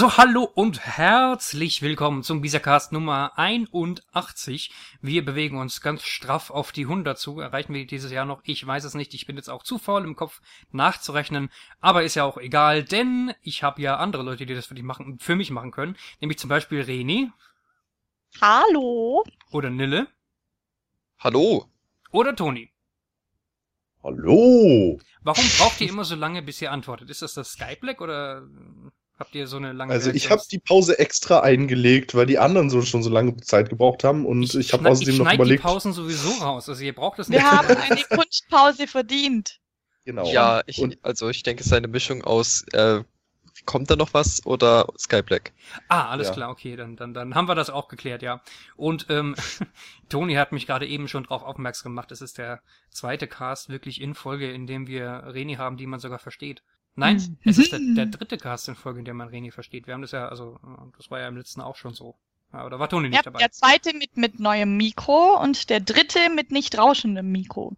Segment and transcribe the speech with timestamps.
[0.00, 4.72] So, hallo und herzlich willkommen zum Bisacast Nummer 81.
[5.02, 7.38] Wir bewegen uns ganz straff auf die 100 zu.
[7.38, 8.40] Erreichen wir dieses Jahr noch?
[8.44, 9.12] Ich weiß es nicht.
[9.12, 10.40] Ich bin jetzt auch zu faul im Kopf
[10.72, 11.50] nachzurechnen.
[11.82, 14.84] Aber ist ja auch egal, denn ich habe ja andere Leute, die das für, dich
[14.84, 15.98] machen, für mich machen können.
[16.22, 17.30] Nämlich zum Beispiel Reni.
[18.40, 19.22] Hallo.
[19.50, 20.06] Oder Nille.
[21.18, 21.66] Hallo.
[22.10, 22.72] Oder Toni.
[24.02, 24.98] Hallo.
[25.20, 27.10] Warum braucht ihr immer so lange, bis ihr antwortet?
[27.10, 28.48] Ist das das Skype-Lag oder
[29.20, 32.70] Habt ihr so eine lange Also ich habe die Pause extra eingelegt, weil die anderen
[32.70, 35.60] so schon so lange Zeit gebraucht haben und ich, ich habe außerdem noch überlegt.
[35.60, 37.38] die Pausen sowieso raus, also ihr braucht das nicht.
[37.38, 39.60] Wir haben eine Kunstpause verdient.
[40.06, 40.24] Genau.
[40.32, 43.02] Ja, ich, und, also ich denke, es ist eine Mischung aus äh,
[43.66, 45.52] kommt da noch was oder Skyblack?
[45.88, 46.34] Ah, alles ja.
[46.34, 48.40] klar, okay, dann, dann, dann haben wir das auch geklärt, ja.
[48.76, 49.34] Und ähm,
[50.08, 54.00] Toni hat mich gerade eben schon drauf aufmerksam gemacht, es ist der zweite Cast wirklich
[54.00, 56.62] in Folge, in dem wir Reni haben, die man sogar versteht.
[57.00, 57.50] Nein, mhm.
[57.50, 59.86] es ist der, der dritte Cast in Folge, in dem man Reni versteht.
[59.86, 60.58] Wir haben das ja, also,
[60.96, 62.16] das war ja im letzten auch schon so.
[62.52, 63.38] Ja, oder war Toni nicht ja, dabei?
[63.38, 67.76] Der zweite mit, mit neuem Mikro und der dritte mit nicht rauschendem Mikro.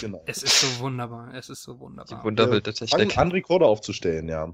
[0.00, 0.22] Genau.
[0.26, 2.18] Es ist so wunderbar, es ist so wunderbar.
[2.18, 3.16] Die Wunderwelt der Technik.
[3.16, 4.52] An, an Rekorder aufzustellen, ja.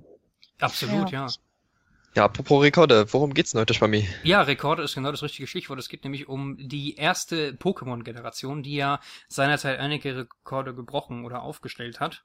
[0.58, 1.26] Absolut, ja.
[1.26, 1.32] ja.
[2.16, 4.08] Ja, apropos Rekorde, worum geht's denn heute, Schwammi?
[4.24, 5.78] Ja, Rekorde ist genau das richtige Stichwort.
[5.78, 12.00] Es geht nämlich um die erste Pokémon-Generation, die ja seinerzeit einige Rekorde gebrochen oder aufgestellt
[12.00, 12.24] hat.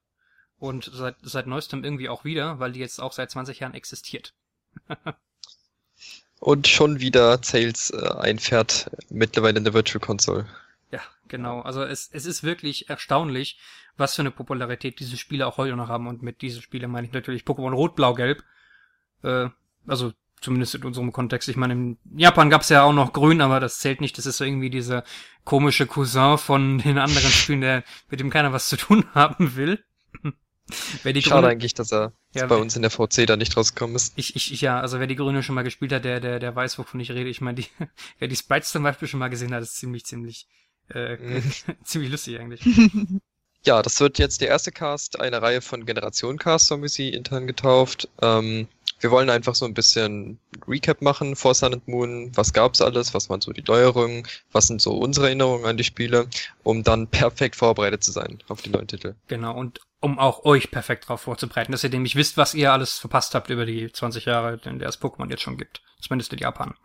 [0.59, 4.33] Und seit, seit neuestem irgendwie auch wieder, weil die jetzt auch seit 20 Jahren existiert.
[6.39, 10.45] Und schon wieder Sales äh, einfährt, mittlerweile in der Virtual Console.
[10.91, 11.61] Ja, genau.
[11.61, 13.57] Also es, es ist wirklich erstaunlich,
[13.97, 16.07] was für eine Popularität diese Spiele auch heute noch haben.
[16.07, 18.43] Und mit diesen Spielen meine ich natürlich Pokémon Rot, Blau, Gelb.
[19.23, 19.49] Äh,
[19.87, 21.49] also zumindest in unserem Kontext.
[21.49, 24.17] Ich meine, in Japan gab's ja auch noch Grün, aber das zählt nicht.
[24.17, 25.03] Das ist so irgendwie dieser
[25.43, 29.83] komische Cousin von den anderen Spielen, der mit dem keiner was zu tun haben will.
[31.03, 33.55] Wer die Schade Grüne, eigentlich, dass er ja, bei uns in der VC da nicht
[33.55, 34.13] rausgekommen ist.
[34.15, 36.79] Ich, ich, ja, also wer die Grüne schon mal gespielt hat, der, der, der weiß,
[36.79, 37.29] wovon ich rede.
[37.29, 37.67] Ich meine, die,
[38.19, 40.47] wer die Sprites zum Beispiel schon mal gesehen hat, ist ziemlich, ziemlich,
[40.89, 41.43] äh, mhm.
[41.83, 42.61] ziemlich lustig eigentlich.
[43.67, 47.09] Ja, das wird jetzt der erste Cast einer Reihe von Generation Cast, haben wir sie
[47.09, 48.07] intern getauft.
[48.21, 48.67] Ähm,
[48.99, 52.31] wir wollen einfach so ein bisschen Recap machen vor Sun and Moon.
[52.35, 53.15] Was gab's alles?
[53.15, 54.27] Was waren so die Neuerungen?
[54.51, 56.27] Was sind so unsere Erinnerungen an die Spiele?
[56.63, 59.15] Um dann perfekt vorbereitet zu sein auf die neuen Titel.
[59.27, 59.57] Genau.
[59.57, 63.33] Und um auch euch perfekt darauf vorzubereiten, dass ihr nämlich wisst, was ihr alles verpasst
[63.35, 65.81] habt über die 20 Jahre, in der es Pokémon jetzt schon gibt.
[66.01, 66.75] Zumindest in Japan.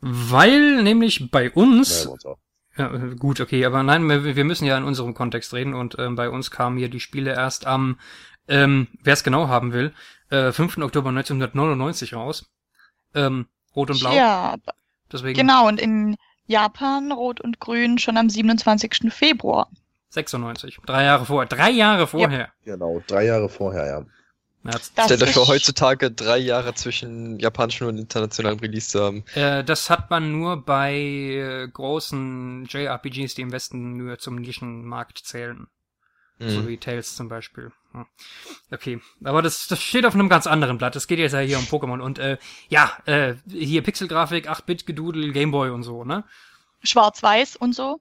[0.00, 2.08] Weil nämlich bei uns...
[2.76, 2.88] Ja,
[3.18, 6.50] gut, okay, aber nein, wir müssen ja in unserem Kontext reden und ähm, bei uns
[6.50, 7.98] kamen hier die Spiele erst am
[8.50, 9.94] ähm, wer es genau haben will,
[10.28, 10.78] äh, 5.
[10.78, 12.50] Oktober 1999 raus.
[13.14, 14.12] Ähm, Rot und Blau.
[14.12, 14.56] Ja,
[15.12, 16.16] Deswegen genau, und in
[16.46, 19.12] Japan Rot und Grün schon am 27.
[19.12, 19.68] Februar.
[20.10, 21.48] 96, drei Jahre vorher.
[21.48, 22.38] Drei Jahre vorher.
[22.64, 22.72] Ja.
[22.72, 24.06] Genau, drei Jahre vorher, ja.
[25.04, 29.24] Stellt euch vor, heutzutage drei Jahre zwischen japanischen und internationalen Release zu haben.
[29.34, 35.18] Äh, das hat man nur bei äh, großen JRPGs, die im Westen nur zum Nischenmarkt
[35.18, 35.66] zählen.
[36.38, 36.50] Mhm.
[36.50, 37.72] So wie Tales zum Beispiel.
[38.70, 40.94] Okay, aber das, das steht auf einem ganz anderen Blatt.
[40.94, 42.36] Es geht jetzt ja hier um Pokémon und äh,
[42.68, 46.24] ja, äh, hier Pixelgrafik, 8-Bit-Gedudel, Gameboy und so, ne?
[46.82, 48.00] Schwarz-Weiß und so.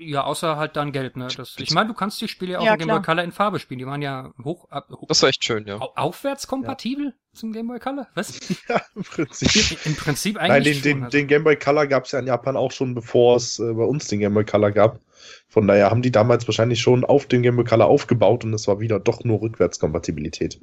[0.00, 1.26] Ja, außer halt dann gelb, ne?
[1.36, 3.58] Das, ich meine, du kannst die Spiele auch ja, in Game Boy Color in Farbe
[3.58, 3.80] spielen.
[3.80, 5.78] Die waren ja hoch, ab, hoch Das war echt schön, ja.
[5.78, 7.12] Aufwärtskompatibel ja.
[7.32, 8.06] zum Game Boy Color?
[8.14, 8.38] Was?
[8.68, 9.84] Ja, im Prinzip.
[9.86, 10.76] Im Prinzip eigentlich.
[10.76, 11.18] Nein, den, den, also.
[11.18, 13.82] den Game Boy Color gab es ja in Japan auch schon, bevor es äh, bei
[13.82, 15.00] uns den Game Boy Color gab.
[15.48, 18.68] Von daher haben die damals wahrscheinlich schon auf dem Game Boy Color aufgebaut und es
[18.68, 20.60] war wieder doch nur Rückwärtskompatibilität.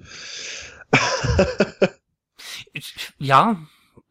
[3.18, 3.58] ja,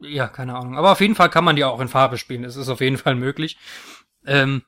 [0.01, 0.77] ja, keine Ahnung.
[0.77, 2.45] Aber auf jeden Fall kann man die auch in Farbe spielen.
[2.45, 3.57] Es ist auf jeden Fall möglich.
[4.27, 4.63] Ähm,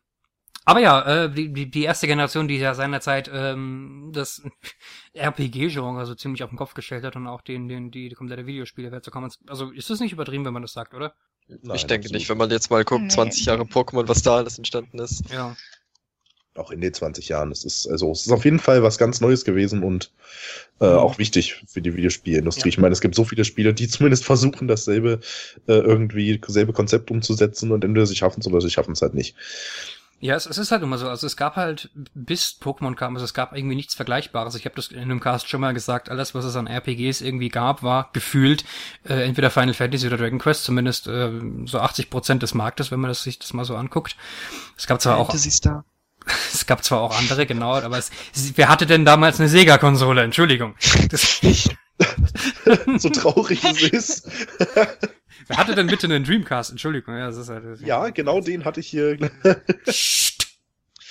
[0.67, 4.43] aber ja, äh, die, die, die erste Generation, die ja seinerzeit ähm, das
[5.15, 8.47] RPG-Genre so ziemlich auf den Kopf gestellt hat und auch den, den, die, die komplette
[8.47, 11.15] Videospielewelt, so kann man Also ist das nicht übertrieben, wenn man das sagt, oder?
[11.49, 13.09] Nein, ich denke nicht, wenn man jetzt mal guckt, nee.
[13.09, 15.31] 20 Jahre Pokémon, was da alles entstanden ist.
[15.31, 15.57] Ja
[16.59, 17.53] auch in den 20 Jahren.
[17.53, 20.11] Es ist, also, es ist auf jeden Fall was ganz Neues gewesen und
[20.81, 20.99] äh, mhm.
[20.99, 22.69] auch wichtig für die Videospielindustrie.
[22.69, 22.69] Ja.
[22.69, 25.21] Ich meine, es gibt so viele Spiele, die zumindest versuchen, dasselbe
[25.67, 29.15] äh, irgendwie, dasselbe Konzept umzusetzen und entweder sie schaffen es oder sie schaffen es halt
[29.15, 29.37] nicht.
[30.19, 31.09] Ja, es, es ist halt immer so.
[31.09, 34.55] Also es gab halt, bis Pokémon kam, also es gab irgendwie nichts Vergleichbares.
[34.55, 37.51] Ich habe das in einem Cast schon mal gesagt, alles, was es an RPGs irgendwie
[37.51, 38.65] gab, war gefühlt
[39.05, 41.31] äh, entweder Final Fantasy oder Dragon Quest, zumindest äh,
[41.67, 44.17] so 80 Prozent des Marktes, wenn man das, sich das mal so anguckt.
[44.77, 45.53] Es gab zwar Fantasy auch...
[45.53, 45.85] Star.
[46.53, 48.11] es gab zwar auch andere, genau, aber es,
[48.57, 50.23] wer hatte denn damals eine Sega-Konsole?
[50.23, 50.75] Entschuldigung.
[51.11, 51.41] Das,
[52.99, 54.31] so traurig es ist.
[55.47, 56.71] wer hatte denn bitte einen Dreamcast?
[56.71, 57.65] Entschuldigung, ja, das ist halt.
[57.65, 59.19] Das ja, genau den hatte ich hier.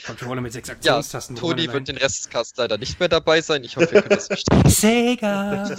[0.06, 1.36] Controller mit sechs Aktionstasten.
[1.36, 3.64] Ja, Toni wird den Rest des Casts leider nicht mehr dabei sein.
[3.64, 4.64] Ich hoffe, ihr könnt das verstehen.
[4.70, 5.76] Sega!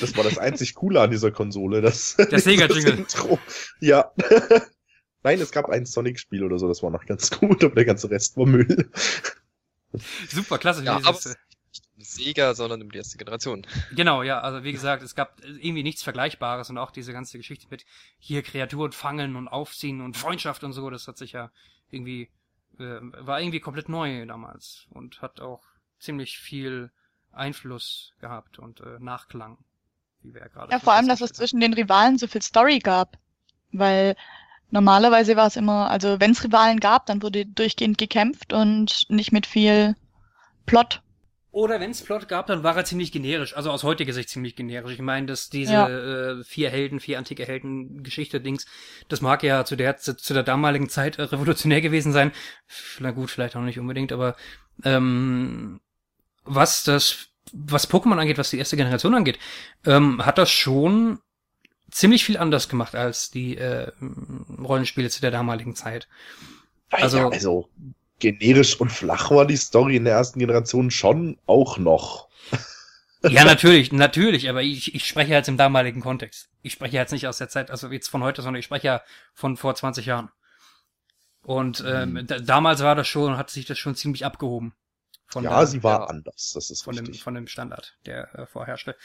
[0.00, 1.80] Das war das einzig Coole an dieser Konsole.
[1.80, 3.06] Das, Der Sega-Jingle.
[3.80, 4.12] Ja.
[5.22, 8.10] Nein, es gab ein Sonic-Spiel oder so, das war noch ganz gut, aber der ganze
[8.10, 8.90] Rest war Müll.
[10.30, 10.82] Super, klasse.
[10.84, 11.18] Ja, aber
[12.10, 13.66] Sega, sondern um die erste Generation.
[13.94, 17.66] Genau, ja, also wie gesagt, es gab irgendwie nichts Vergleichbares und auch diese ganze Geschichte
[17.70, 17.84] mit
[18.18, 21.50] hier Kreaturen fangen und aufziehen und Freundschaft und so, das hat sich ja
[21.90, 22.28] irgendwie,
[22.78, 25.62] äh, war irgendwie komplett neu damals und hat auch
[25.98, 26.90] ziemlich viel
[27.32, 29.58] Einfluss gehabt und äh, Nachklang
[30.22, 30.72] wie wir ja gerade.
[30.72, 33.18] Ja, vor allem, dass es zwischen den Rivalen so viel Story gab.
[33.72, 34.16] Weil
[34.70, 39.32] normalerweise war es immer, also wenn es Rivalen gab, dann wurde durchgehend gekämpft und nicht
[39.32, 39.96] mit viel
[40.66, 41.02] Plot.
[41.52, 44.54] Oder wenn es Plot gab, dann war er ziemlich generisch, also aus heutiger Sicht ziemlich
[44.54, 44.92] generisch.
[44.92, 45.88] Ich meine, dass diese ja.
[45.88, 48.66] äh, vier Helden, vier antike Helden Geschichte Dings,
[49.08, 52.30] das mag ja zu der zu, zu der damaligen Zeit äh, revolutionär gewesen sein.
[53.00, 54.36] Na gut, vielleicht auch nicht unbedingt, aber
[54.84, 55.80] ähm,
[56.44, 59.38] was das was Pokémon angeht, was die erste Generation angeht,
[59.84, 61.18] ähm, hat das schon
[61.90, 63.90] ziemlich viel anders gemacht als die äh,
[64.58, 66.08] Rollenspiele zu der damaligen Zeit.
[66.90, 67.68] Also, ja, also
[68.20, 72.28] generisch und flach war die Story in der ersten Generation schon auch noch.
[73.22, 76.48] ja, natürlich, natürlich, aber ich, ich spreche jetzt im damaligen Kontext.
[76.62, 79.02] Ich spreche jetzt nicht aus der Zeit, also jetzt von heute, sondern ich spreche ja
[79.34, 80.30] von vor 20 Jahren.
[81.42, 82.26] Und ähm, mhm.
[82.44, 84.74] damals war das schon, hat sich das schon ziemlich abgehoben.
[85.26, 88.34] Von ja, der, sie war ja, anders, das ist von dem, von dem Standard, der
[88.34, 88.96] äh, vorherrschte.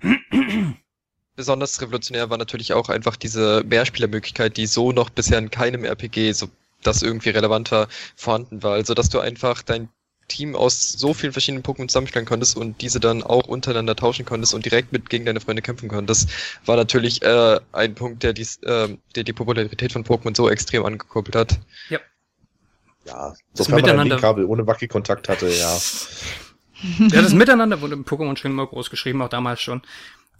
[1.34, 6.32] Besonders revolutionär war natürlich auch einfach diese Mehrspielermöglichkeit, die so noch bisher in keinem RPG,
[6.32, 6.50] so
[6.82, 8.72] das irgendwie relevanter vorhanden war.
[8.72, 9.88] Also dass du einfach dein
[10.28, 14.54] Team aus so vielen verschiedenen Pokémon zusammenstellen konntest und diese dann auch untereinander tauschen konntest
[14.54, 16.30] und direkt mit gegen deine Freunde kämpfen konntest,
[16.64, 20.84] war natürlich äh, ein Punkt, der, dies, äh, der die Popularität von Pokémon so extrem
[20.84, 21.60] angekuppelt hat.
[21.90, 21.98] Ja.
[23.04, 25.76] Ja, sofern man ein Linkkabel ohne Wackelkontakt hatte, ja.
[26.98, 29.82] ja, das Miteinander wurde im Pokémon schon immer groß geschrieben, auch damals schon.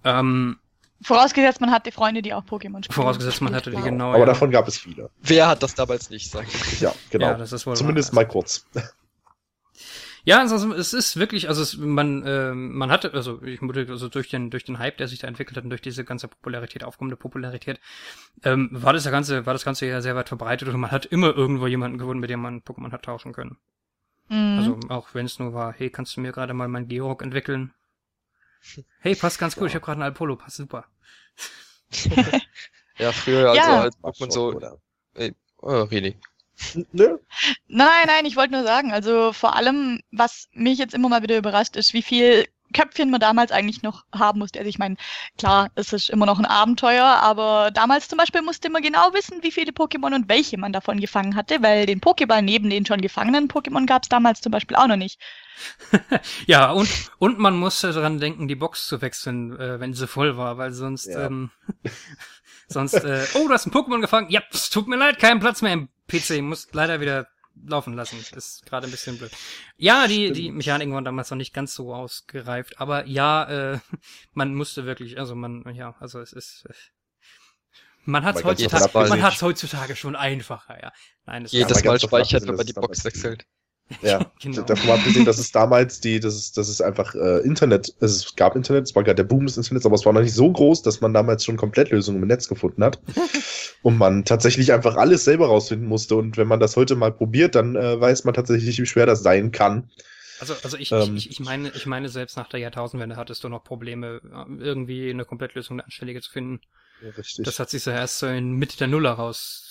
[0.04, 0.58] Ähm,
[1.02, 2.94] Vorausgesetzt, man hatte Freunde, die auch Pokémon spielen.
[2.94, 4.10] Vorausgesetzt, man hatte die, genau.
[4.10, 4.26] Aber ja.
[4.26, 5.10] davon gab es viele.
[5.20, 6.80] Wer hat das damals nicht, sag ich.
[6.80, 7.26] Ja, genau.
[7.26, 8.22] Ja, das ist wohl Zumindest wahr.
[8.22, 8.66] mal kurz.
[10.24, 14.08] Ja, also es ist wirklich, also es, man, äh, man hatte, also ich muss also
[14.08, 16.84] durch den, durch den Hype, der sich da entwickelt hat und durch diese ganze Popularität,
[16.84, 17.80] aufkommende Popularität,
[18.44, 21.34] ähm, war das ganze, war das ganze ja sehr weit verbreitet und man hat immer
[21.34, 23.56] irgendwo jemanden gewonnen, mit dem man Pokémon hat tauschen können.
[24.28, 24.58] Mhm.
[24.58, 27.74] Also auch wenn es nur war, hey, kannst du mir gerade mal mein Georg entwickeln?
[29.00, 29.66] Hey, passt ganz gut, ja.
[29.68, 30.86] ich habe gerade einen Alpolo, passt super.
[32.98, 33.80] ja, früher also ja.
[33.82, 34.60] als Pokémon so.
[35.14, 36.18] Ey, oh, really.
[36.92, 37.18] Nö.
[37.66, 41.36] Nein, nein, ich wollte nur sagen, also vor allem, was mich jetzt immer mal wieder
[41.36, 44.58] überrascht, ist, wie viel Köpfchen man damals eigentlich noch haben musste.
[44.58, 44.96] Also ich meine,
[45.38, 49.42] klar, es ist immer noch ein Abenteuer, aber damals zum Beispiel musste man genau wissen,
[49.42, 53.00] wie viele Pokémon und welche man davon gefangen hatte, weil den Pokéball neben den schon
[53.00, 55.20] gefangenen Pokémon gab es damals zum Beispiel auch noch nicht.
[56.46, 56.88] ja, und,
[57.18, 60.72] und man musste daran denken, die Box zu wechseln, äh, wenn sie voll war, weil
[60.72, 61.26] sonst, ja.
[61.26, 61.50] ähm,
[62.68, 65.62] sonst, äh, oh, du hast ein Pokémon gefangen, ja, es tut mir leid, kein Platz
[65.62, 67.28] mehr im PC, muss leider wieder
[67.64, 68.18] laufen lassen.
[68.34, 69.30] Ist gerade ein bisschen blöd.
[69.76, 73.78] Ja, die, die Mechaniken waren damals noch nicht ganz so ausgereift, aber ja, äh,
[74.32, 76.64] man musste wirklich, also man, ja, also es ist.
[76.68, 76.74] Äh,
[78.04, 80.92] man hat heutzutage, man hat's heutzutage schon einfacher, ja.
[81.24, 83.46] Nein, es Jedes Mal speichert, wenn man die Box wechselt.
[84.00, 84.62] Ja, genau.
[84.62, 88.56] davon abgesehen, dass es damals die, das ist, das ist einfach äh, Internet, es gab
[88.56, 90.82] Internet, es war gerade der Boom des Internets, aber es war noch nicht so groß,
[90.82, 93.00] dass man damals schon Komplettlösungen im Netz gefunden hat
[93.82, 97.54] und man tatsächlich einfach alles selber rausfinden musste und wenn man das heute mal probiert,
[97.54, 99.90] dann äh, weiß man tatsächlich, wie schwer das sein kann.
[100.40, 103.48] Also, also ich, ähm, ich, ich meine, ich meine, selbst nach der Jahrtausendwende hattest du
[103.48, 104.20] noch Probleme,
[104.58, 106.60] irgendwie eine Komplettlösung der Anstellige zu finden.
[107.00, 107.44] Ja, richtig.
[107.44, 109.61] Das hat sich so erst so in Mitte der Nuller raus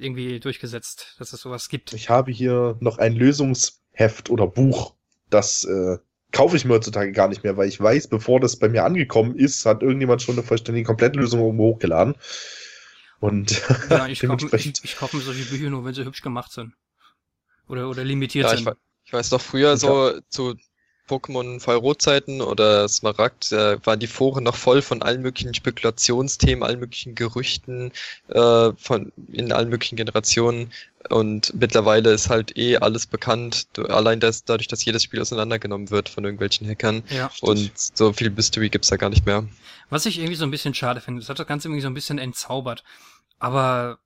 [0.00, 1.92] irgendwie durchgesetzt, dass es sowas gibt.
[1.92, 4.94] Ich habe hier noch ein Lösungsheft oder Buch,
[5.30, 5.98] das äh,
[6.32, 9.36] kaufe ich mir heutzutage gar nicht mehr, weil ich weiß, bevor das bei mir angekommen
[9.36, 12.14] ist, hat irgendjemand schon eine vollständige Komplettlösung irgendwo hochgeladen.
[13.20, 16.52] Und ja, ich, kaufe, ich, ich kaufe mir solche Bücher nur, wenn sie hübsch gemacht
[16.52, 16.74] sind.
[17.66, 18.68] Oder, oder limitiert ja, sind.
[18.68, 18.74] Ich,
[19.04, 20.54] ich weiß doch früher so zu
[21.08, 26.80] Pokémon Feuerrotzeiten oder Smaragd äh, waren die Foren noch voll von allen möglichen Spekulationsthemen, allen
[26.80, 27.92] möglichen Gerüchten
[28.28, 30.72] äh, von in allen möglichen Generationen.
[31.08, 36.08] Und mittlerweile ist halt eh alles bekannt, allein das, dadurch, dass jedes Spiel auseinandergenommen wird
[36.08, 37.02] von irgendwelchen Hackern.
[37.08, 39.44] Ja, und so viel Mystery gibt's da gar nicht mehr.
[39.90, 41.94] Was ich irgendwie so ein bisschen schade finde, das hat das Ganze irgendwie so ein
[41.94, 42.84] bisschen entzaubert,
[43.38, 43.98] aber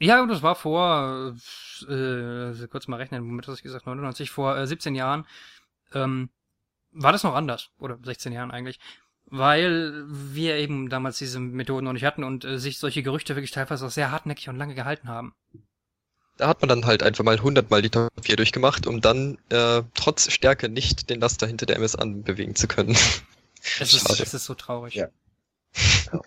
[0.00, 1.34] ja, das war vor,
[1.88, 5.26] äh, kurz mal rechnen, womit hast du gesagt, 99, vor äh, 17 Jahren
[5.94, 6.30] ähm,
[6.92, 8.78] war das noch anders, oder 16 Jahren eigentlich,
[9.26, 13.50] weil wir eben damals diese Methoden noch nicht hatten und äh, sich solche Gerüchte wirklich
[13.50, 15.34] teilweise auch sehr hartnäckig und lange gehalten haben.
[16.36, 19.38] Da hat man dann halt einfach mal 100 Mal die Top 4 durchgemacht, um dann
[19.50, 22.96] äh, trotz Stärke nicht den Laster hinter der MS bewegen zu können.
[23.80, 24.94] Es ist, es ist so traurig.
[24.94, 25.08] Ja.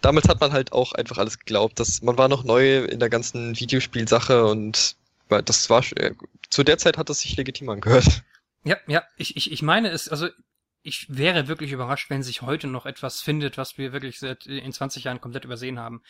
[0.00, 3.10] Damals hat man halt auch einfach alles geglaubt, dass man war noch neu in der
[3.10, 4.96] ganzen Videospielsache und
[5.28, 6.14] das war äh,
[6.48, 8.22] zu der Zeit hat es sich legitim angehört.
[8.64, 10.28] Ja, ja, ich, ich, ich meine es, also
[10.82, 14.72] ich wäre wirklich überrascht, wenn sich heute noch etwas findet, was wir wirklich seit in
[14.72, 16.02] 20 Jahren komplett übersehen haben.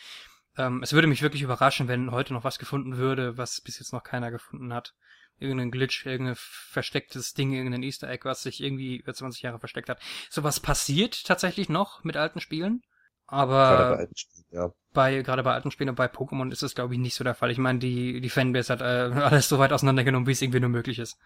[0.57, 3.93] Ähm, es würde mich wirklich überraschen, wenn heute noch was gefunden würde, was bis jetzt
[3.93, 4.93] noch keiner gefunden hat.
[5.37, 9.89] Irgendein Glitch, irgendein verstecktes Ding, irgendein Easter Egg, was sich irgendwie über 20 Jahre versteckt
[9.89, 9.99] hat.
[10.29, 12.83] Sowas passiert tatsächlich noch mit alten Spielen.
[13.27, 14.71] Aber Gerade bei alten Spielen, ja.
[14.93, 17.33] bei gerade bei alten Spielen und bei Pokémon ist es glaube ich nicht so der
[17.33, 17.49] Fall.
[17.49, 18.83] Ich meine, die die Fanbase hat äh,
[19.19, 21.17] alles so weit auseinandergenommen, wie es irgendwie nur möglich ist.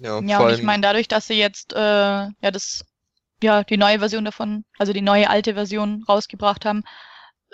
[0.00, 2.84] Ja, Ja, und ich meine, dadurch, dass sie jetzt äh, ja das
[3.42, 6.82] ja die neue Version davon, also die neue alte Version rausgebracht haben,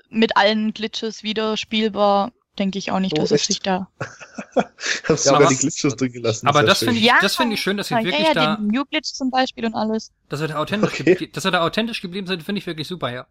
[0.09, 3.47] mit allen Glitches wieder spielbar, denke ich auch nicht, Oh, dass es echt?
[3.47, 3.89] sich da.
[4.55, 6.47] Hast Ja, sogar aber- die Glitches drin gelassen.
[6.47, 8.57] Aber das finde ich, Ja, das finde ich schön, dass sie Ja, wirklich ja, da,
[8.57, 10.13] den New Glitch zum Beispiel und alles.
[10.29, 11.31] dass wir da authentisch, Okay.
[11.33, 13.27] dass wir da authentisch geblieben sind, finde ich wirklich super, ja.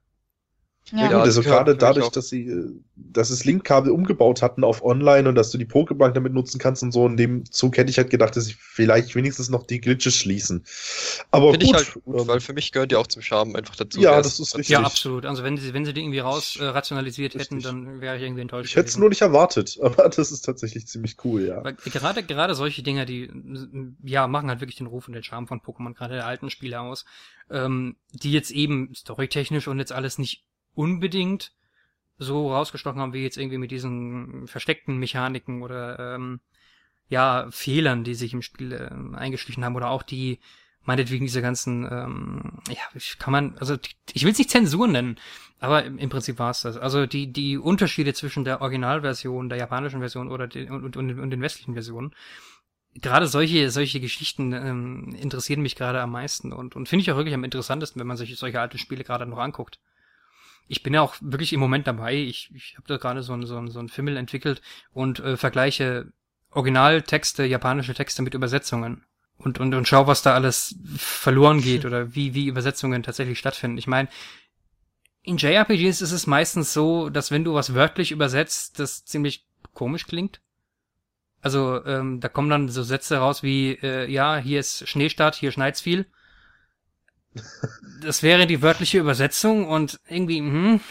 [0.92, 1.22] Ja, Ja.
[1.22, 5.52] also gerade dadurch, dass sie äh, dass das Linkkabel umgebaut hatten auf Online und dass
[5.52, 8.36] du die Pokebank damit nutzen kannst und so, in dem Zug hätte ich halt gedacht,
[8.36, 10.64] dass sie vielleicht wenigstens noch die Glitches schließen.
[11.32, 13.56] Aber finde gut, ich halt gut, ähm, weil für mich gehört ja auch zum Charme
[13.56, 14.00] einfach dazu.
[14.00, 14.70] Ja, das ist richtig.
[14.70, 15.26] Ja, absolut.
[15.26, 17.64] Also wenn sie, wenn sie die irgendwie raus äh, rationalisiert hätten, Richtig.
[17.64, 18.70] dann wäre ich irgendwie enttäuscht.
[18.70, 21.64] ich hätte es nur nicht erwartet, aber das ist tatsächlich ziemlich cool, ja.
[21.64, 23.30] Weil gerade, gerade solche Dinger, die,
[24.04, 26.82] ja, machen halt wirklich den Ruf und den Charme von Pokémon, gerade der alten Spiele
[26.82, 27.06] aus,
[27.50, 31.54] ähm, die jetzt eben storytechnisch und jetzt alles nicht unbedingt
[32.18, 36.40] so rausgestochen haben, wie jetzt irgendwie mit diesen versteckten Mechaniken oder, ähm,
[37.12, 40.40] ja, Fehlern, die sich im Spiel äh, eingeschlichen haben oder auch die,
[40.84, 43.78] meinetwegen diese ganzen, ähm, ja, kann man, also
[44.14, 45.18] ich will es nicht Zensur nennen,
[45.60, 46.78] aber im, im Prinzip war es das.
[46.78, 51.30] Also die, die Unterschiede zwischen der Originalversion, der japanischen Version oder den, und, und, und
[51.30, 52.16] den westlichen Versionen,
[52.96, 57.18] gerade solche, solche Geschichten ähm, interessieren mich gerade am meisten und, und finde ich auch
[57.18, 59.80] wirklich am interessantesten, wenn man sich solche alten Spiele gerade noch anguckt.
[60.68, 62.16] Ich bin ja auch wirklich im Moment dabei.
[62.16, 64.62] Ich, ich habe da gerade so ein, so, ein, so ein Fimmel entwickelt
[64.94, 66.12] und äh, vergleiche
[66.52, 69.04] Originaltexte, japanische Texte mit Übersetzungen
[69.38, 73.78] und, und, und schau, was da alles verloren geht oder wie, wie Übersetzungen tatsächlich stattfinden.
[73.78, 74.10] Ich meine,
[75.24, 80.08] in JRPGs ist es meistens so, dass wenn du was wörtlich übersetzt, das ziemlich komisch
[80.08, 80.42] klingt.
[81.42, 85.52] Also ähm, da kommen dann so Sätze raus wie, äh, ja, hier ist Schneestadt, hier
[85.52, 86.06] schneit's viel.
[88.02, 90.82] Das wäre die wörtliche Übersetzung und irgendwie, hm,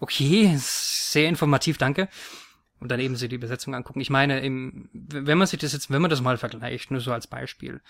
[0.00, 2.08] okay, sehr informativ, danke.
[2.80, 4.00] Und dann eben sich die Übersetzung angucken.
[4.00, 7.12] Ich meine, im, wenn man sich das jetzt, wenn man das mal vergleicht, nur so
[7.12, 7.80] als Beispiel,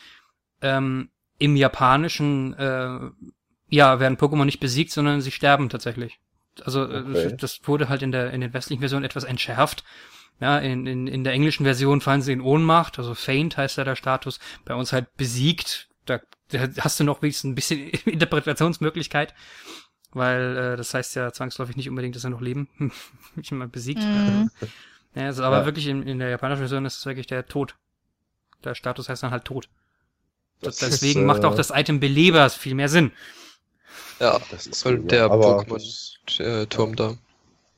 [0.63, 3.11] ähm, im Japanischen, äh,
[3.69, 6.19] ja, werden Pokémon nicht besiegt, sondern sie sterben tatsächlich.
[6.65, 7.37] Also äh, Okay.
[7.37, 9.85] das wurde halt in der in den westlichen Versionen etwas entschärft.
[10.41, 13.85] Ja, in, in, in der englischen Version fallen sie in Ohnmacht, also faint heißt ja
[13.85, 15.89] der Status, bei uns halt besiegt.
[16.07, 16.21] Da,
[16.51, 19.35] da hast du noch wenigstens ein bisschen Interpretationsmöglichkeit,
[20.13, 22.69] weil äh, das heißt ja zwangsläufig nicht unbedingt, dass sie noch leben.
[23.37, 24.03] ich mal besiegt.
[24.03, 24.51] Mhm.
[25.15, 25.65] Ja, also, aber Ja.
[25.65, 27.75] wirklich in, in der japanischen Version ist es wirklich der Tod.
[28.65, 29.67] Der Status heißt dann halt Tod.
[30.61, 33.13] Das Deswegen ist, macht auch äh, das Item Beleber viel mehr Sinn.
[34.21, 34.93] ja, Das ist ja.
[34.93, 37.17] der Pokémon-Turm da.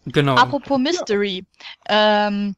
[0.07, 0.35] Genau.
[0.35, 1.45] Apropos Mystery.
[1.89, 2.57] Ähm,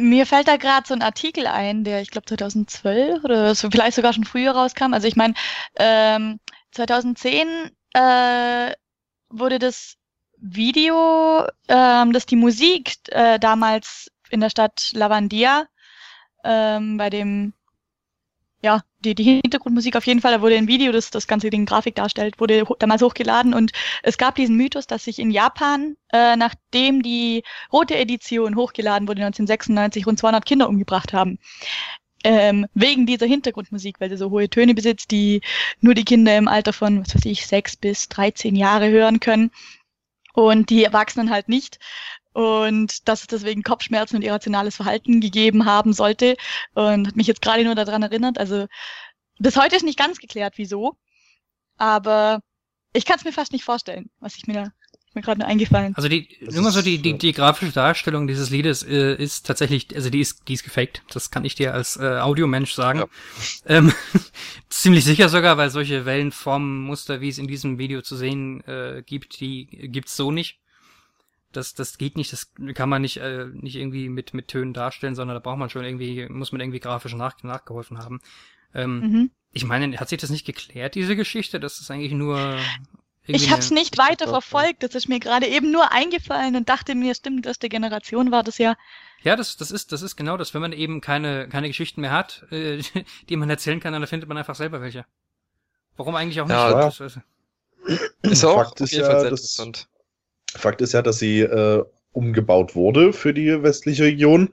[0.00, 4.12] mir fällt da gerade so ein Artikel ein, der ich glaube 2012 oder vielleicht sogar
[4.12, 4.94] schon früher rauskam.
[4.94, 5.34] Also ich meine,
[5.76, 6.40] ähm,
[6.72, 8.72] 2010 äh,
[9.28, 9.96] wurde das
[10.36, 15.66] Video, ähm, das die Musik äh, damals in der Stadt Lavandia
[16.44, 17.52] ähm, bei dem
[18.62, 21.64] ja, die, die Hintergrundmusik auf jeden Fall, da wurde ein Video, das das ganze Ding
[21.64, 26.36] Grafik darstellt, wurde damals hochgeladen und es gab diesen Mythos, dass sich in Japan, äh,
[26.36, 31.38] nachdem die rote Edition hochgeladen wurde 1996, rund 200 Kinder umgebracht haben.
[32.22, 35.40] Ähm, wegen dieser Hintergrundmusik, weil sie so hohe Töne besitzt, die
[35.80, 39.50] nur die Kinder im Alter von, was weiß ich, sechs bis 13 Jahre hören können
[40.34, 41.78] und die Erwachsenen halt nicht.
[42.32, 46.36] Und dass es deswegen Kopfschmerzen und irrationales Verhalten gegeben haben sollte.
[46.74, 48.38] Und hat mich jetzt gerade nur daran erinnert.
[48.38, 48.66] Also
[49.38, 50.96] bis heute ist nicht ganz geklärt, wieso.
[51.76, 52.40] Aber
[52.92, 54.72] ich kann es mir fast nicht vorstellen, was ich mir da
[55.14, 55.94] mir gerade nur eingefallen.
[55.96, 59.46] Also die, Das nur mal so die, die, die grafische Darstellung dieses Liedes äh, ist
[59.46, 61.02] tatsächlich, also die ist, die ist gefaked.
[61.12, 63.00] Das kann ich dir als äh, Audiomensch sagen.
[63.00, 63.06] Ja.
[63.66, 63.92] Ähm,
[64.68, 69.40] ziemlich sicher sogar, weil solche Wellenformen-Muster, wie es in diesem Video zu sehen äh, gibt,
[69.40, 70.58] die gibt's so nicht.
[71.52, 75.14] Das, das geht nicht, das kann man nicht, äh, nicht irgendwie mit, mit Tönen darstellen,
[75.14, 78.20] sondern da braucht man schon irgendwie, muss man irgendwie grafisch nach, nachgeholfen haben.
[78.74, 79.30] Ähm, Mhm.
[79.52, 81.58] ich meine, hat sich das nicht geklärt, diese Geschichte?
[81.58, 82.56] Das ist eigentlich nur
[83.26, 84.82] Ich habe es nicht weiter verfolgt.
[84.84, 88.58] Das ist mir gerade eben nur eingefallen und dachte mir, stimmt, erste Generation war das
[88.58, 88.76] ja.
[89.22, 90.54] Ja, das, das ist, das ist genau das.
[90.54, 92.80] Wenn man eben keine, keine Geschichten mehr hat, äh,
[93.28, 95.04] die man erzählen kann, dann findet man einfach selber welche.
[95.96, 96.54] Warum eigentlich auch nicht?
[96.54, 97.20] Ja, Das ist-
[98.22, 99.88] Ist auch Fakt ist ja, interessant.
[100.56, 104.52] Fakt ist ja, dass sie äh, umgebaut wurde für die westliche Region.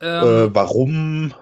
[0.00, 1.34] ähm, äh, warum?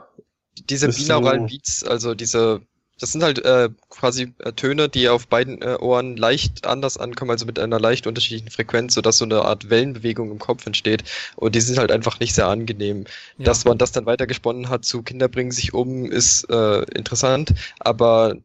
[0.68, 2.60] Diese binauralen Beats, also diese,
[2.99, 7.30] das sind halt äh, quasi äh, Töne, die auf beiden äh, Ohren leicht anders ankommen,
[7.30, 11.04] also mit einer leicht unterschiedlichen Frequenz, sodass so eine Art Wellenbewegung im Kopf entsteht.
[11.37, 13.04] Und die sind halt einfach nicht sehr angenehm.
[13.38, 13.44] ja.
[13.44, 18.37] Dass man das dann weitergesponnen hat zu Kinder bringen sich um, ist äh, interessant, aber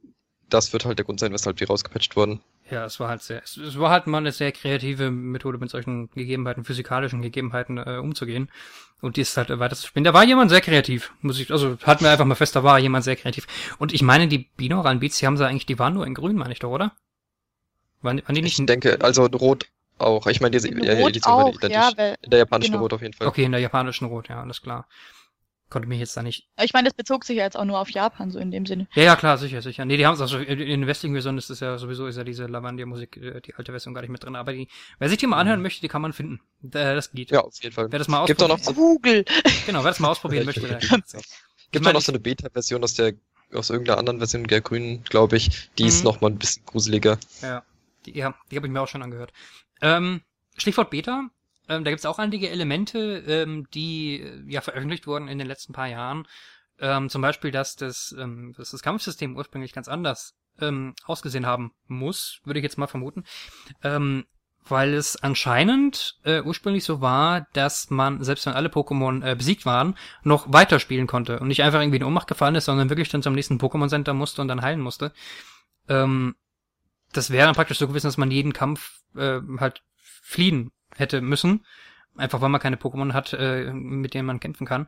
[0.50, 2.39] das wird halt der Grund sein, weshalb die rausgepatcht wurden.
[2.70, 5.70] Ja, es war halt sehr, es, es war halt mal eine sehr kreative Methode, mit
[5.70, 8.50] solchen Gegebenheiten, physikalischen Gegebenheiten äh, umzugehen.
[9.02, 10.04] Und die ist halt äh, weiter zu spielen.
[10.04, 12.80] Da war jemand sehr kreativ, muss ich, also halten wir einfach mal fest, da war
[12.80, 13.46] jemand sehr kreativ.
[13.78, 16.38] Und ich meine, die binauralen Beats, die haben sie eigentlich, die waren nur in grün,
[16.38, 16.94] meine ich doch, oder?
[18.02, 18.58] Waren, waren die nicht?
[18.58, 19.68] Ich denke, also Rot
[20.00, 20.26] auch.
[20.28, 21.72] Ich meine, die, In ja, Rot Edition war auch, identisch.
[21.72, 22.84] ja, weil, In der japanischen genau.
[22.84, 23.28] Rot auf jeden Fall.
[23.28, 24.88] Okay, in der japanischen Rot, ja, alles klar.
[25.70, 26.48] Konnte mich jetzt da nicht.
[26.62, 28.88] ich meine, das bezog sich ja jetzt auch nur auf Japan, so in dem Sinne.
[28.94, 29.84] Ja, ja, klar, sicher, sicher.
[29.84, 32.18] Nee, die haben es also in in den westlichen Versionen ist es ja sowieso ist
[32.18, 34.36] ja diese Lavandia-Musik, äh, die alte Version gar nicht mit drin.
[34.36, 34.68] Aber die,
[35.00, 36.40] wer sich die mal anhören möchte, die kann man finden.
[36.64, 37.32] Äh, Das geht.
[37.32, 37.92] Ja, auf jeden Fall.
[37.92, 39.26] Wer das mal Gibt auch noch ausprobieren, so, Google.
[39.66, 42.94] genau, wer das mal ausprobieren möchte, der gibt meine, auch noch so eine Beta-Version aus
[42.94, 43.14] der
[43.54, 45.70] aus irgendeiner anderen Version der Grünen, glaube ich.
[45.78, 46.04] Die ist Mhm.
[46.06, 47.18] noch mal ein bisschen gruseliger.
[47.42, 47.64] Ja,
[48.06, 49.32] die, ja, die habe ich mir auch schon angehört.
[49.82, 50.22] Ähm,
[50.58, 51.30] Stichwort Beta.
[51.68, 55.48] Ähm, da gibt es auch einige Elemente, ähm, die äh, ja veröffentlicht wurden in den
[55.48, 56.28] letzten paar Jahren.
[56.80, 61.72] Ähm, zum Beispiel, dass das, ähm, dass das Kampfsystem ursprünglich ganz anders ähm, ausgesehen haben
[61.88, 63.24] muss, würde ich jetzt mal vermuten.
[63.84, 64.26] Ähm,
[64.68, 69.66] weil es anscheinend äh, ursprünglich so war, dass man, selbst wenn alle Pokémon äh, besiegt
[69.66, 73.22] waren, noch weiterspielen konnte und nicht einfach irgendwie in Ohnmacht gefallen ist, sondern wirklich dann
[73.22, 75.14] zum nächsten Pokémon Center musste und dann heilen musste.
[75.88, 76.36] Ähm,
[77.14, 81.66] das wäre dann praktisch so gewesen, dass man jeden Kampf äh, halt fliehen hätte müssen.
[82.18, 84.88] Einfach weil man keine Pokémon hat, äh, mit denen man kämpfen kann.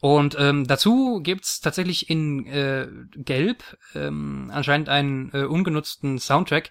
[0.00, 3.64] Und ähm, dazu gibt's tatsächlich in äh, Gelb
[3.96, 6.70] ähm, anscheinend einen äh, ungenutzten Soundtrack,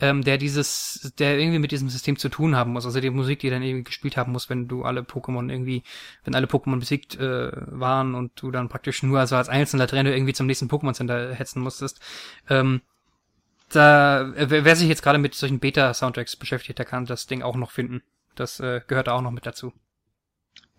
[0.00, 2.84] ähm, der dieses, der irgendwie mit diesem System zu tun haben muss.
[2.84, 5.84] Also die Musik, die dann irgendwie gespielt haben muss, wenn du alle Pokémon irgendwie,
[6.24, 10.10] wenn alle Pokémon besiegt äh, waren und du dann praktisch nur also als einzelner Trainer
[10.10, 12.00] irgendwie zum nächsten Pokémon Center hetzen musstest.
[12.50, 12.80] Ähm,
[13.70, 17.56] da, wer wer sich jetzt gerade mit solchen Beta-Soundtracks beschäftigt, der kann das Ding auch
[17.56, 18.02] noch finden.
[18.34, 19.72] Das äh, gehört da auch noch mit dazu.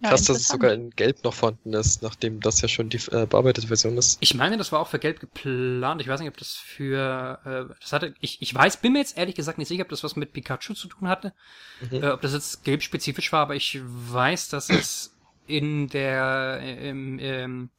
[0.02, 2.98] Ja, Krass, dass es sogar in Gelb noch vorhanden ist, nachdem das ja schon die
[3.12, 4.18] äh, bearbeitete Version ist.
[4.20, 6.02] Ich meine, das war auch für Gelb geplant.
[6.02, 8.13] Ich weiß nicht, ob das für äh, das hatte.
[8.20, 10.74] Ich, ich weiß, bin mir jetzt ehrlich gesagt nicht sicher, ob das was mit Pikachu
[10.74, 11.34] zu tun hatte.
[11.89, 12.04] Mhm.
[12.04, 15.15] Äh, ob das jetzt Gelb spezifisch war, aber ich weiß, dass es
[15.48, 17.70] in der äh, im, ähm,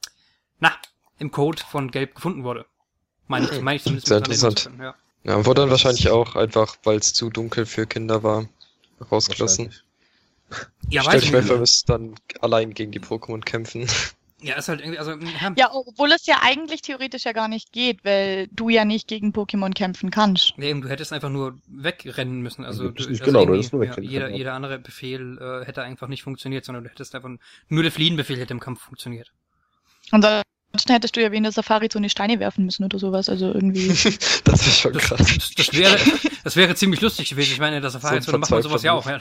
[0.59, 0.71] na
[1.19, 2.65] im Code von Gelb gefunden wurde.
[3.27, 4.07] Meine ich, meine ich zumindest.
[4.07, 4.63] Sehr interessant.
[4.63, 4.95] können, Ja.
[5.23, 8.47] Ja, wurde dann wahrscheinlich auch einfach, weil es zu dunkel für Kinder war,
[9.01, 9.73] rausgelassen.
[10.89, 13.87] Ja, Stellt weiß euch ich mal dann allein gegen die Pokémon kämpfen.
[14.39, 17.71] Ja, ist halt irgendwie, also ja, Ja, obwohl es ja eigentlich theoretisch ja gar nicht
[17.71, 20.53] geht, weil du ja nicht gegen Pokémon kämpfen kannst.
[20.57, 22.63] Nee, eben, du hättest einfach nur wegrennen müssen.
[22.63, 24.37] Also, Du also genau, du hättest nur ja, wegrennen jeder, können, ja.
[24.37, 27.31] jeder andere Befehl äh, hätte einfach nicht funktioniert, sondern du hättest einfach
[27.67, 29.31] nur der Fliehenbefehl hätte im Kampf funktioniert.
[30.87, 33.29] Ansonsten hättest du ja wie in der Safari so eine Steine werfen müssen oder sowas.
[33.29, 33.87] Also irgendwie.
[34.43, 35.17] das ist schon krass.
[35.17, 35.97] das, das wäre,
[36.43, 37.53] das wäre ziemlich lustig gewesen.
[37.53, 39.05] Ich meine, in der Safari So macht man sowas ja auch.
[39.05, 39.19] Ja.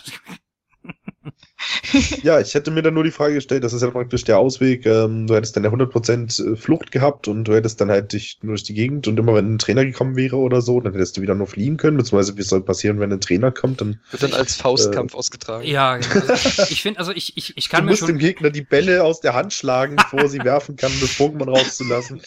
[2.23, 4.85] Ja, ich hätte mir dann nur die Frage gestellt, das ist ja praktisch der Ausweg,
[4.87, 8.55] ähm, du hättest dann ja 100% Flucht gehabt und du hättest dann halt dich nur
[8.55, 11.23] durch die Gegend und immer wenn ein Trainer gekommen wäre oder so, dann hättest du
[11.23, 14.35] wieder nur fliehen können, beziehungsweise wie soll passieren, wenn ein Trainer kommt, dann Wird dann
[14.35, 15.67] als Faustkampf ausgetragen.
[15.67, 16.27] Ja, genau.
[16.27, 18.09] Also, ich finde, also ich, ich, ich kann du mir musst schon.
[18.09, 21.49] dem Gegner die Bälle aus der Hand schlagen, bevor sie werfen kann, um das Pokémon
[21.49, 22.21] rauszulassen.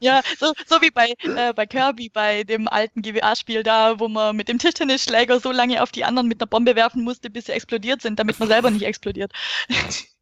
[0.00, 4.36] ja, so, so wie bei, äh, bei Kirby, bei dem alten GWA-Spiel da, wo man
[4.36, 7.52] mit dem Tischtennisschläger so lange auf die anderen mit einer Bombe werfen musste, bis sie
[7.52, 9.32] explodiert sind, damit man selber nicht explodiert.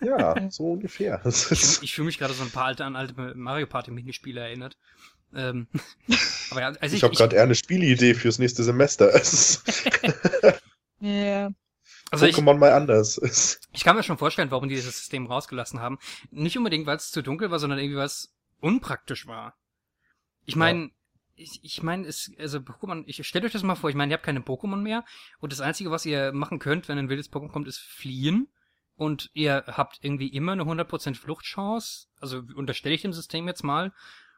[0.00, 1.20] Ja, so ungefähr.
[1.24, 3.90] Das Ich, ist, ich fühle mich gerade so ein paar alte an alte Mario Party
[3.90, 4.76] Minispiele erinnert.
[5.34, 5.68] Ähm,
[6.50, 9.12] aber ja, also ich ich, habe gerade eher eine Spielidee fürs nächste Semester.
[9.14, 9.62] Es ist
[11.00, 11.50] Ja.
[12.10, 13.18] also ich, Pokémon mal anders.
[13.18, 15.98] Es- Ich kann mir schon vorstellen, warum die dieses System rausgelassen haben.
[16.30, 19.54] Nicht unbedingt, weil es zu dunkel war, sondern irgendwie, weil es unpraktisch war.
[20.44, 20.90] Ich meine,
[21.40, 24.14] ich, ich meine, es, also Pokémon, ich stellt euch das mal vor, ich meine, ihr
[24.14, 25.04] habt keine Pokémon mehr
[25.40, 28.48] und das Einzige, was ihr machen könnt, wenn ein wildes Pokémon kommt, ist fliehen.
[28.96, 32.08] Und ihr habt irgendwie immer eine 100% Fluchtchance.
[32.20, 33.94] Also unterstelle ich dem System jetzt mal.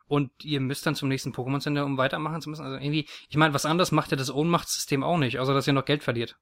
[0.06, 2.64] Und ihr müsst dann zum nächsten Pokémon Center, um weitermachen zu müssen.
[2.64, 5.72] Also irgendwie, ich meine, was anderes macht ja das Ohnmachtssystem auch nicht, außer dass ihr
[5.72, 6.36] noch Geld verliert.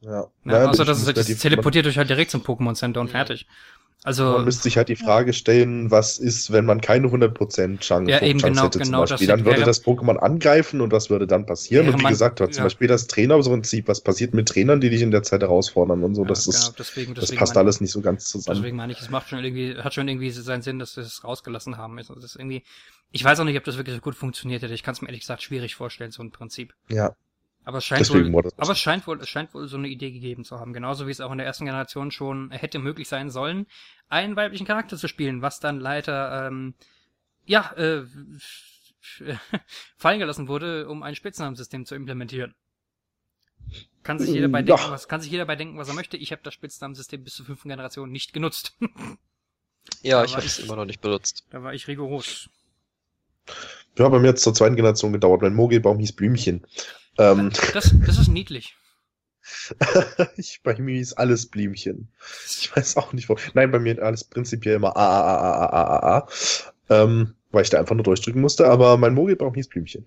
[0.00, 3.02] Ja, Ja, außer bin dass es nicht das teleportiert euch halt direkt zum Pokémon Center
[3.02, 3.46] und fertig.
[4.06, 8.10] Also Man müsste sich halt die Frage stellen, was ist, wenn man keine 100% Chance,
[8.10, 9.26] Ja, eben Chance genau- hätte genau, zum Beispiel.
[9.28, 11.88] das Dann würde wäre- das Pokémon angreifen und was würde dann passieren?
[11.88, 12.62] Und wie man- gesagt, zum ja.
[12.64, 16.20] Beispiel das Trainerprinzip, was passiert mit Trainern, die dich in der Zeit herausfordern und so,
[16.22, 18.58] ja, das genau, ist, deswegen, das deswegen passt meine- alles nicht so ganz zusammen.
[18.58, 21.24] Deswegen meine ich, es macht schon irgendwie, hat schon irgendwie seinen Sinn, dass sie es
[21.24, 21.96] rausgelassen haben.
[21.96, 22.62] Also das ist irgendwie,
[23.10, 24.74] ich weiß auch nicht, ob das wirklich so gut funktioniert hätte.
[24.74, 26.74] Ich kann es mir ehrlich gesagt schwierig vorstellen, so ein Prinzip.
[26.90, 27.16] Ja,
[27.64, 30.10] Aber es scheint deswegen wohl, aber es scheint wohl, es scheint wohl so eine Idee
[30.10, 30.72] gegeben zu haben.
[30.74, 33.66] Genauso wie es auch in der ersten Generation schon hätte möglich sein sollen,
[34.08, 36.74] einen weiblichen Charakter zu spielen, was dann leider, ähm,
[37.46, 38.04] ja, äh,
[39.96, 42.54] fallen gelassen wurde, um ein Spitznamensystem zu implementieren.
[44.02, 44.76] Kann sich jeder bei Ja.
[44.76, 46.18] denken, was, kann sich jeder bei denken, was er möchte.
[46.18, 48.76] Ich habe das Spitznamensystem bis zur fünften Generation nicht genutzt.
[50.00, 51.44] Ja, ich habe es immer noch nicht benutzt.
[51.50, 52.48] da war ich rigoros.
[53.98, 55.42] Ja, bei mir hat es zur zweiten Generation gedauert.
[55.42, 56.66] Mein Mogelbaum hieß Blümchen.
[57.18, 58.76] Ähm, Das, das ist niedlich.
[60.36, 62.08] ich, bei mir hieß alles Blümchen.
[62.46, 63.36] Ich weiß auch nicht, wo.
[63.52, 66.28] Nein, bei mir alles prinzipiell immer A, A, A, A, A, A, A, A.
[66.88, 70.06] Ähm, weil ich da einfach nur durchdrücken musste, aber mein Mogelbaum hieß Blümchen.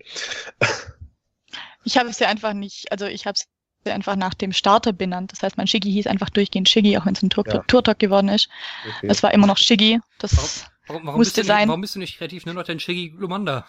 [1.84, 3.48] Ich habe es ja einfach nicht, also ich habe es
[3.86, 5.32] ja einfach nach dem Starter benannt.
[5.32, 7.60] Das heißt, mein Shiggy hieß einfach durchgehend Shiggy, auch wenn es ein Tur Ja.
[7.60, 8.50] Turtok geworden ist.
[8.98, 9.08] Okay.
[9.10, 10.00] Es war immer noch Shiggy.
[10.20, 11.68] Das Warum, warum, Musste bist du nicht, sein.
[11.68, 13.68] warum bist du nicht kreativ nur noch dein Shiggy Lumanda?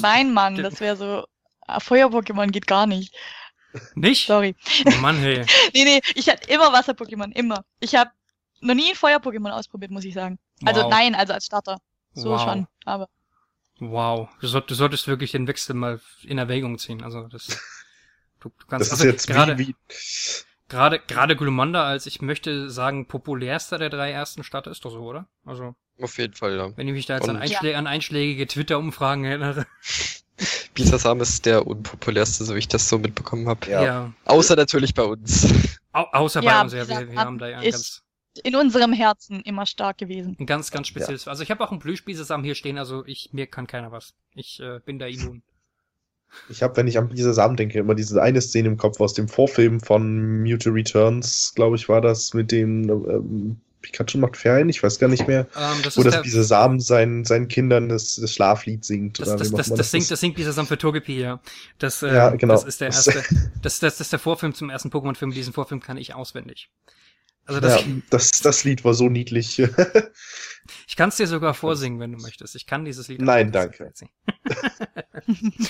[0.00, 1.24] Nein, Mann, das wäre so.
[1.66, 3.14] Ah, Feuer-Pokémon geht gar nicht.
[3.94, 4.26] Nicht?
[4.26, 4.54] Sorry.
[4.86, 5.44] Oh Mann, hey.
[5.74, 7.64] Nee, nee, ich hatte immer Wasser-Pokémon, immer.
[7.80, 8.10] Ich habe
[8.60, 10.38] noch nie ein Feuer-Pokémon ausprobiert, muss ich sagen.
[10.64, 10.90] Also Wow.
[10.90, 11.78] nein, also als Starter.
[12.12, 12.42] So Wow.
[12.42, 13.08] schon, aber.
[13.80, 14.28] Wow.
[14.40, 17.02] Du, soll, du solltest wirklich den Wechsel mal in Erwägung ziehen.
[17.02, 17.58] Also das.
[18.40, 19.74] Du, du kannst das ist jetzt gerade wie, wie,
[20.68, 25.00] gerade gerade Glumanda als ich möchte sagen populärster der drei ersten Starter ist doch so,
[25.00, 25.26] oder?
[25.44, 26.76] Also Auf jeden Fall, ja.
[26.76, 29.66] wenn ich mich da jetzt an, Einschlä an einschlägige Twitter-Umfragen erinnere.
[30.74, 33.70] Bisasam ist der unpopulärste, so wie ich das so mitbekommen habe.
[33.70, 34.12] Ja.
[34.24, 35.46] Außer natürlich bei uns.
[35.92, 38.02] Au außer bei Ja, uns, ja, wir, wir haben da ja ein ganz,
[38.42, 40.36] In unserem Herzen immer stark gewesen.
[40.40, 41.28] ein ganz, ganz spezielles.
[41.28, 44.14] Also ich habe auch einen Blühspiesesam hier stehen, also ich mir kann keiner was.
[44.34, 45.42] Ich äh, bin da immun.
[46.48, 49.28] ich habe, wenn ich an Bisasam denke, immer diese eine Szene im Kopf aus dem
[49.28, 54.82] Vorfilm von Mewtwo Returns, glaube ich, war das mit dem ähm, Pikachu macht Ferien, ich
[54.82, 58.32] weiß gar nicht mehr, Ähm, das wo das der, Bisasam seinen, seinen Kindern das, das
[58.32, 59.20] Schlaflied singt.
[59.20, 61.40] Das, oder das, das, das, singt, das singt Bisasam für Togepi, ja.
[61.78, 62.54] Das, äh, Ja, genau.
[62.54, 63.24] das ist der erste, das,
[63.62, 65.32] das, das ist der Vorfilm zum ersten Pokémon-Film.
[65.32, 66.70] Diesen Vorfilm kann ich auswendig.
[67.46, 69.58] Also das, ja, das, das Lied war so niedlich.
[70.86, 72.56] ich kann es dir sogar vorsingen, wenn du möchtest.
[72.56, 73.20] Ich kann dieses Lied.
[73.20, 73.92] Nein, danke.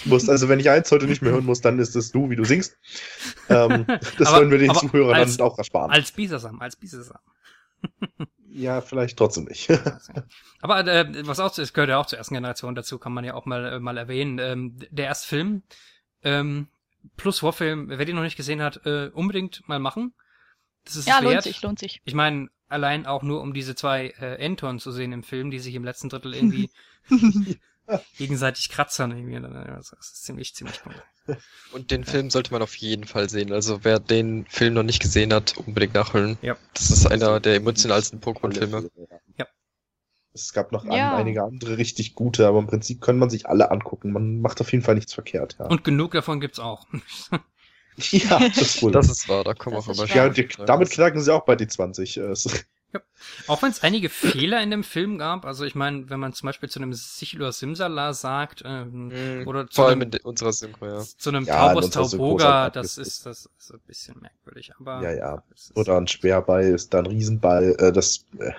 [0.05, 2.37] musst, also wenn ich eins heute nicht mehr hören muss, dann ist es du, wie
[2.37, 2.77] du singst.
[3.49, 3.87] Ähm,
[4.19, 5.91] das Aber- wollen wir den Zuhörern als- dann auch ersparen.
[5.91, 7.19] Als Bisasam, als Bisasam.
[8.49, 9.69] Ja, vielleicht trotzdem nicht.
[10.61, 13.25] Aber äh, was auch, zu- es gehört ja auch zur ersten Generation dazu, kann man
[13.25, 14.39] ja auch mal, äh, mal erwähnen.
[14.39, 15.63] Ähm, der erste Film,
[16.23, 16.69] ähm,
[17.17, 20.15] plus Vorfilm, wer den noch nicht gesehen hat, äh, unbedingt mal machen.
[20.85, 21.45] Das ist Ja, es lohnt wert.
[21.45, 22.01] sich, lohnt sich.
[22.05, 25.59] Ich meine, allein auch nur, um diese zwei äh, Enton zu sehen im Film, die
[25.59, 26.71] sich im letzten Drittel irgendwie
[28.17, 29.41] gegenseitig kratzern irgendwie.
[29.41, 31.37] Das ist ziemlich, ziemlich cool.
[31.73, 33.53] Und den Film sollte man auf jeden Fall sehen.
[33.53, 36.39] Also wer den Film noch nicht gesehen hat, unbedingt nachholen.
[36.43, 36.57] Ja.
[36.75, 38.91] Das ist einer der emotionalsten Pokémon-Filme.
[39.39, 39.47] Ja.
[40.35, 41.17] Es gab noch ja.
[41.17, 44.13] einige andere richtig gute, aber im Prinzip können man sich alle angucken.
[44.13, 45.57] Man macht auf jeden Fall nichts verkehrt.
[45.59, 45.67] Ja.
[45.67, 46.87] Und genug davon gibt's auch.
[47.97, 48.91] ja, das ist cool.
[48.93, 50.17] Das ist wahr, da kommen das auch immer schon.
[50.17, 52.65] Ja, die, damit knacken sie auch bei D20.
[52.95, 53.01] Ja.
[53.49, 56.47] Auch wenn es einige Fehler in dem Film gab, also ich meine, wenn man zum
[56.47, 59.09] Beispiel zu einem Sichel oder Simsala sagt, ähm,
[59.43, 61.01] mm, oder zu einem, unserer Synchro, ja.
[61.01, 65.13] zu einem ja, Taubos Tauboga, halt das ist das ist ein bisschen merkwürdig, aber ja
[65.13, 65.43] ja.
[65.75, 68.53] Oder ein Schwerball ist dann Riesenball, äh, das äh,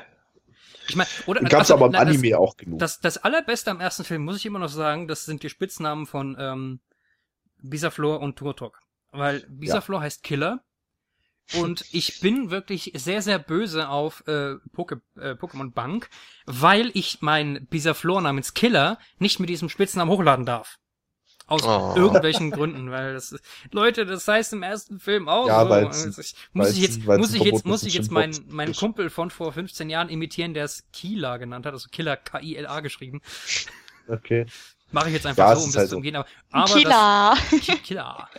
[0.89, 2.80] ich meine, oder gab es also, aber im na, Anime das, auch genug.
[2.80, 6.06] Das, das allerbeste am ersten Film muss ich immer noch sagen, das sind die Spitznamen
[6.06, 6.80] von ähm,
[7.62, 10.04] Bisaflor und Turtok, weil Bisaflor ja.
[10.04, 10.62] heißt Killer
[11.53, 16.10] und ich bin wirklich sehr, sehr böse auf äh, Poke, äh, Pokémon Bank,
[16.45, 20.77] weil ich meinen Bisaflor namens Killer nicht mit diesem Spitznamen hochladen darf.
[21.47, 21.93] Aus Oh.
[21.95, 25.71] irgendwelchen Gründen, weil das ist, Leute, das heißt im ersten Film auch Ja, so.
[25.73, 28.73] Also ich, muss ich jetzt, muss ich jetzt, muss ich jetzt meinen, meinen.
[28.73, 33.21] Kumpel von vor 15 Jahren imitieren, der es Kila genannt hat, also Killer K-I-L-A geschrieben.
[34.08, 34.47] Okay.
[34.91, 36.15] Mache ich jetzt einfach Ja, so, um das halt zu umgehen.
[36.15, 37.36] Aber, aber Killer.
[37.51, 38.29] das Killer.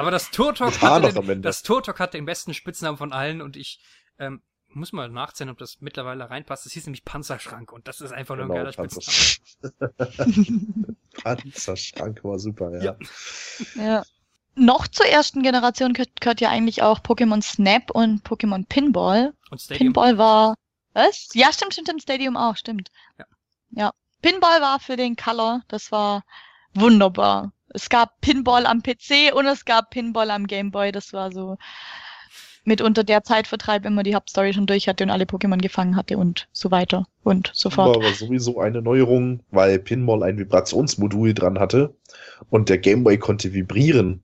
[0.00, 3.80] Aber das Turtok hatte den, das Turtok hat den besten Spitznamen von allen und ich
[4.18, 6.64] ähm, muss mal nachzählen, ob das mittlerweile reinpasst.
[6.64, 10.96] Es hieß nämlich Panzerschrank und das ist einfach nur ein Genau, geiler Panzer- Spitzname.
[11.22, 12.82] Panzerschrank war super, ja.
[12.82, 12.96] Ja.
[13.82, 14.02] Ja.
[14.54, 19.32] Noch zur ersten Generation gehört, gehört ja eigentlich auch Pokémon Snap und Pokémon Pinball.
[19.50, 19.88] Und Stadium.
[19.92, 20.54] Pinball war.
[20.92, 21.28] Was?
[21.34, 22.02] Ja, stimmt, stimmt, stimmt.
[22.02, 22.90] Stadium auch, stimmt.
[23.18, 23.24] Ja.
[23.70, 23.90] Ja.
[24.22, 25.62] Pinball war für den Color.
[25.68, 26.24] Das war
[26.74, 27.52] wunderbar.
[27.72, 30.92] Es gab Pinball am PC und es gab Pinball am Game Boy.
[30.92, 31.56] Das war so.
[32.64, 36.18] mitunter der Zeitvertreib, wenn man die Hauptstory schon durch hatte und alle Pokémon gefangen hatte
[36.18, 37.88] und so weiter und so fort.
[37.88, 41.94] War aber sowieso eine Neuerung, weil Pinball ein Vibrationsmodul dran hatte
[42.50, 44.22] und der Gameboy konnte vibrieren.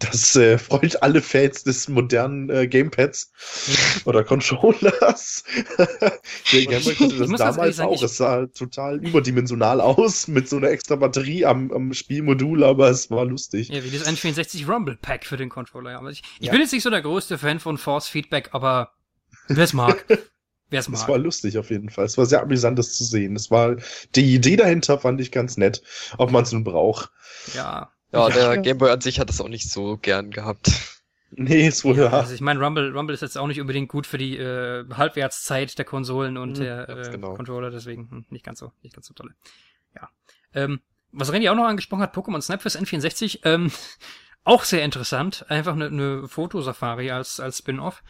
[0.00, 3.32] Das äh, freut alle Fans des modernen äh, Gamepads
[4.04, 5.42] oder Controllers.
[6.52, 8.02] der Gameboy konnte das damals sagen, auch.
[8.02, 13.10] Es sah total überdimensional aus mit so einer extra Batterie am, am Spielmodul, aber es
[13.10, 13.68] war lustig.
[13.70, 16.00] Ja, wie das N64 Rumble Pack für den Controller.
[16.10, 16.52] Ich ich Ja.
[16.52, 18.92] bin jetzt nicht so der größte Fan von Force Feedback, aber
[19.48, 20.04] wer es mag.
[20.70, 21.08] Wer es Es mag.
[21.08, 22.04] war lustig auf jeden Fall.
[22.04, 23.34] Es war sehr amüsant, das zu sehen.
[23.36, 23.76] Es war
[24.14, 25.82] die Idee dahinter fand ich ganz nett,
[26.18, 27.10] ob man es nun braucht.
[27.54, 27.90] Ja.
[28.12, 28.34] Ja, Ja.
[28.34, 30.70] der Gameboy an sich hat das auch nicht so gern gehabt.
[31.30, 32.08] Nee, ist wohl ja.
[32.08, 35.76] Also ich meine, Rumble, Rumble ist jetzt auch nicht unbedingt gut für die äh, Halbwertszeit
[35.76, 37.34] der Konsolen und Mhm, der äh, genau.
[37.34, 39.34] Controller, deswegen hm, nicht ganz so, nicht ganz so tolle.
[39.94, 40.08] Ja.
[40.54, 40.80] Ähm,
[41.12, 43.70] was Randy auch noch angesprochen hat, Pokémon Snap fürs N64, ähm,
[44.44, 45.44] auch sehr interessant.
[45.50, 48.02] Einfach eine, eine Fotosafari als, als Spin-off.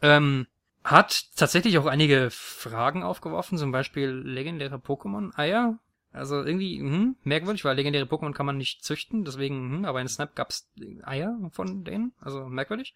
[0.00, 0.46] Ähm,
[0.84, 5.80] hat tatsächlich auch einige Fragen aufgeworfen, zum Beispiel legendäre Pokémon-Eier.
[6.14, 10.08] Also irgendwie hm, merkwürdig, weil legendäre Pokémon kann man nicht züchten, deswegen, hm, aber in
[10.08, 10.68] Snap gab's
[11.04, 12.94] Eier von denen, also merkwürdig.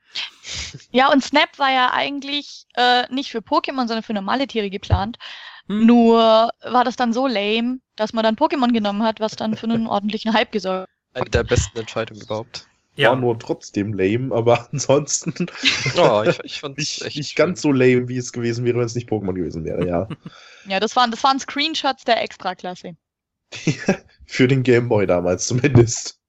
[0.91, 5.19] Ja, und Snap war ja eigentlich äh, nicht für Pokémon, sondern für normale Tiere geplant.
[5.67, 5.87] Hm.
[5.87, 9.65] Nur war das dann so lame, dass man dann Pokémon genommen hat, was dann für
[9.65, 12.69] einen ordentlichen Hype gesorgt Eine der besten Entscheidungen überhaupt.
[12.97, 15.47] Ja, War nur trotzdem lame, aber ansonsten
[15.97, 18.85] Ja, ich, ich fand's nicht, echt nicht ganz so lame, wie es gewesen wäre, wenn
[18.87, 20.07] es nicht Pokémon gewesen wäre, ja.
[20.67, 22.97] Ja, das waren, das waren Screenshots der Extraklasse.
[24.27, 26.21] Für den Gameboy damals zumindest.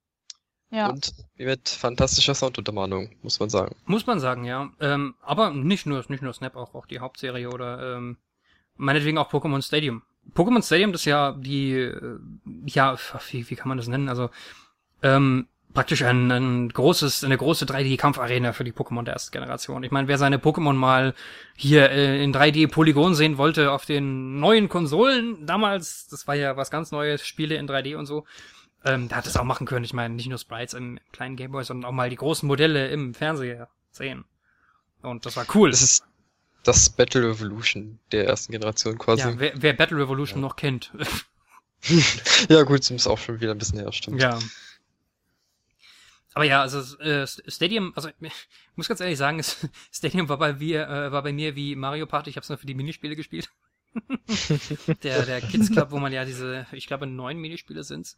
[0.69, 0.89] Ja.
[0.89, 3.75] Und mit fantastischer Sounduntermahnung, muss man sagen.
[3.86, 4.69] muss man sagen, ja.
[4.80, 8.17] Ähm, aber nicht nur, nicht nur Snap, auch, auch die Hauptserie oder ähm,
[8.75, 10.03] meinetwegen auch Pokémon Stadium.
[10.36, 12.19] Pokémon Stadium, das ist ja die, äh,
[12.65, 12.97] ja,
[13.32, 14.10] wie, wie kann man das nennen?
[14.10, 14.30] Also
[15.01, 19.84] ähm, praktisch ein, ein großes, eine große 3D-Kampfarena für die Pokémon der ersten Generation.
[19.84, 21.13] Ich meine, wer seine Pokémon mal
[21.56, 26.71] hier äh, in 3D-Polygon sehen wollte auf den neuen Konsolen damals, das war ja was
[26.71, 28.25] ganz Neues, Spiele in 3D und so,
[28.86, 29.86] ähm, der hat das auch machen können.
[29.86, 33.13] Ich meine, nicht nur Sprites im kleinen Gameboy, sondern auch mal die großen Modelle im
[33.13, 34.25] Fernseher sehen.
[35.01, 35.71] Und das war cool.
[35.71, 36.03] Das ist
[36.63, 39.21] das Battle Revolution der ersten Generation quasi.
[39.21, 40.91] ja, Ja, wer, wer Battle Revolution noch kennt.
[42.63, 44.21] gut, das ist auch schon wieder ein bisschen her, stimmt.
[44.21, 44.39] ja.
[46.38, 48.32] Aber ja, also äh, Stadium, also ich
[48.76, 49.41] muss ganz ehrlich sagen,
[49.91, 52.30] Stadium war bei mir, äh, war bei mir wie Mario Party.
[52.30, 53.50] Ich habe es nur für die Minispiele gespielt.
[55.02, 58.17] der der Kids Club, wo man ja diese, ich glaube neun Minispiele sind's,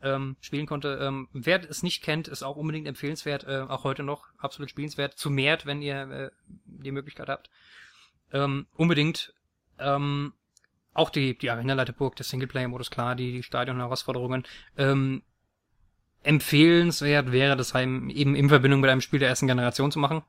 [0.00, 1.00] ähm, spielen konnte.
[1.02, 5.18] Ähm, wer es nicht kennt, ist auch unbedingt empfehlenswert, äh, auch heute noch absolut spielenswert.
[5.18, 6.30] Zu mehrt, wenn ihr äh,
[6.66, 7.50] die Möglichkeit habt.
[8.32, 9.34] Ähm, unbedingt.
[9.80, 10.34] Ähm,
[10.94, 14.44] auch die, die Arena-Leiterburg, der Singleplayer-Modus, klar, die, die Stadion-Herausforderungen.
[14.76, 15.24] Ähm,
[16.26, 20.22] empfehlenswert wäre das eben in Verbindung mit einem Spiel der ersten Generation zu machen,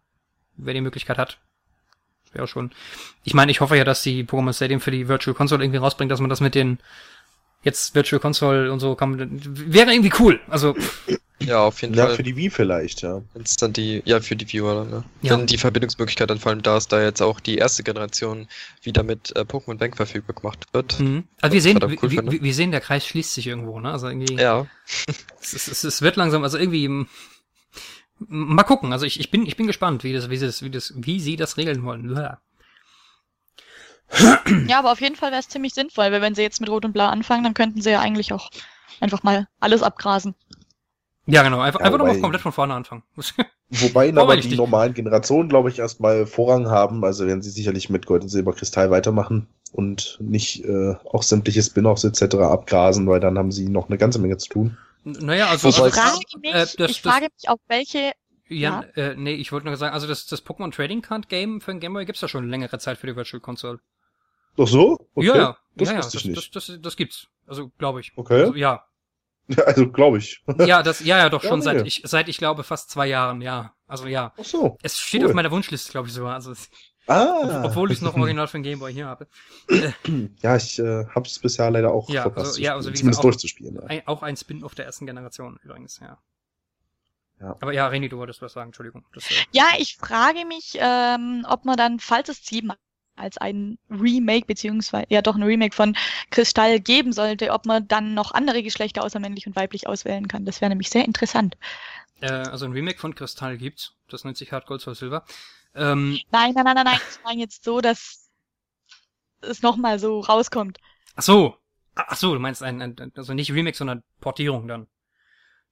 [0.55, 1.39] wer die Möglichkeit hat.
[2.33, 2.71] Wäre schon.
[3.23, 6.11] Ich meine, ich hoffe ja, dass die Pokémon Stadium für die Virtual Console irgendwie rausbringt,
[6.11, 6.79] dass man das mit den
[7.63, 9.11] jetzt Virtual Console und so kann.
[9.11, 9.41] man-
[9.73, 10.39] Wäre irgendwie cool.
[10.47, 10.75] Also
[11.39, 12.15] Ja, auf jeden Ja, Fall.
[12.15, 13.21] für die Wii vielleicht, ja.
[13.35, 15.03] Wenn's dann die, ja, für die Viewer dann, ne?
[15.21, 15.37] Ja.
[15.37, 18.47] Wenn die Verbindungsmöglichkeit dann vor allem da ist, da jetzt auch die erste Generation
[18.81, 20.99] wieder mit äh, Pokémon Bank verfügbar gemacht wird.
[20.99, 21.25] Mhm.
[21.39, 23.91] Also wir sehen, cool wir, wir, wir sehen, der Kreis schließt sich irgendwo, ne?
[23.91, 24.65] Also irgendwie, Ja,
[25.41, 27.05] es, es, es, wird langsam, also irgendwie,
[28.17, 28.91] mal gucken.
[28.91, 31.35] Also ich, ich bin, ich bin gespannt, wie das, wie das, wie das, wie sie
[31.35, 32.09] das regeln wollen.
[32.17, 32.41] Uah.
[34.67, 36.85] Ja, aber auf jeden Fall wäre es ziemlich sinnvoll, weil wenn sie jetzt mit Rot
[36.85, 38.49] und Blau anfangen, dann könnten sie ja eigentlich auch
[39.01, 40.35] einfach mal alles abgrasen.
[41.25, 41.59] Ja, genau.
[41.59, 43.03] Einfach, Ja, einfach nochmal komplett von vorne anfangen.
[43.69, 44.51] Wobei aber richtig.
[44.51, 47.03] die normalen Generationen, glaube ich, erstmal Vorrang haben.
[47.03, 52.05] Also werden sie sicherlich mit Gold und Silberkristall weitermachen und nicht äh, auch sämtliche Spin-offs
[52.05, 52.35] etc.
[52.37, 54.77] abgrasen, weil dann haben sie noch eine ganze Menge zu tun.
[55.03, 58.13] Naja, also, Wobei- Ich also frage mich, äh, das- ich das- frage mich, auf welche
[58.49, 61.71] Jan, äh, nee, ich wollte nur sagen, also das, das Pokémon Trading Card Game für
[61.71, 63.79] den Game Boy gibt's ja schon längere Zeit für die Virtual Console.
[64.57, 65.07] Doch so?
[65.15, 65.27] Okay.
[65.27, 66.55] Ja, ja, Das ja, ja, das, ich nicht.
[66.55, 67.27] Das, das, das gibt's.
[67.47, 68.11] Also, glaube ich.
[68.17, 68.41] Okay.
[68.41, 68.83] Also, ja.
[69.47, 70.43] Ja, also glaube ich.
[70.59, 71.87] Ja, das, ja, ja, doch Ja, schon seit nee.
[71.87, 73.73] ich, seit ich glaube fast zwei Jahren, ja.
[73.87, 74.33] Also, ja.
[74.37, 74.77] Ach so.
[74.83, 75.29] Es steht Cool.
[75.29, 76.33] auf meiner Wunschliste, glaube ich sogar.
[76.33, 76.69] Also, es-
[77.09, 77.61] Ah.
[77.63, 79.27] obwohl ich es noch original für den Game Boy hier habe.
[80.41, 83.19] Ja, ich äh, habe es bisher leider auch Ja, verpasst, also- ja, also wie zumindest
[83.19, 83.75] auch- durchzuspielen.
[83.75, 83.83] Ja.
[83.83, 86.17] Ein, auch ein Spin-off der ersten Generation übrigens, ja.
[87.39, 87.55] Ja.
[87.61, 89.05] Aber ja, Reni, du wolltest was sagen, Entschuldigung.
[89.13, 92.75] Das, äh, Ja, ich frage mich, ähm, ob man dann, falls es sie mal
[93.17, 95.95] als ein Remake, beziehungsweise ja doch ein Remake von
[96.29, 100.45] Kristall geben sollte, ob man dann noch andere Geschlechter außer männlich und weiblich auswählen kann.
[100.45, 101.57] Das wäre nämlich sehr interessant.
[102.21, 103.93] äh, also ein Remake von Kristall gibt's.
[104.09, 105.25] Das nennt sich Hard Gold Soul Silver.
[105.75, 106.99] Ähm, Nein, nein, nein, nein, nein.
[107.11, 108.29] Ich meine jetzt so, dass
[109.41, 110.79] es nochmal so rauskommt.
[111.15, 111.57] ach so.
[111.95, 114.87] Ach so, du meinst ein, ein, also nicht Remake, sondern Portierung dann.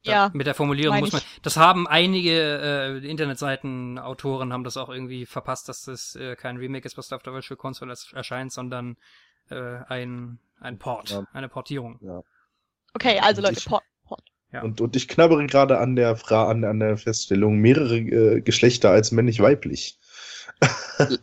[0.05, 1.21] Ja, Mit der Formulierung muss man.
[1.21, 1.41] ich.
[1.41, 2.31] Das haben einige
[3.01, 7.07] äh, Internetseiten, Autoren haben das auch irgendwie verpasst, dass das äh, kein Remake ist, was
[7.07, 8.97] da auf der Virtual Console erscheint, sondern
[9.49, 9.55] äh,
[9.87, 11.25] ein ein Port, Ja.
[11.33, 11.99] eine Portierung.
[12.93, 14.23] Okay, also Und Leute, ich- Port, Port.
[14.51, 14.61] Ja.
[14.61, 18.91] Und, und ich knabbere gerade an der Fra an, an der Feststellung, mehrere äh, Geschlechter
[18.91, 19.99] als männlich-weiblich.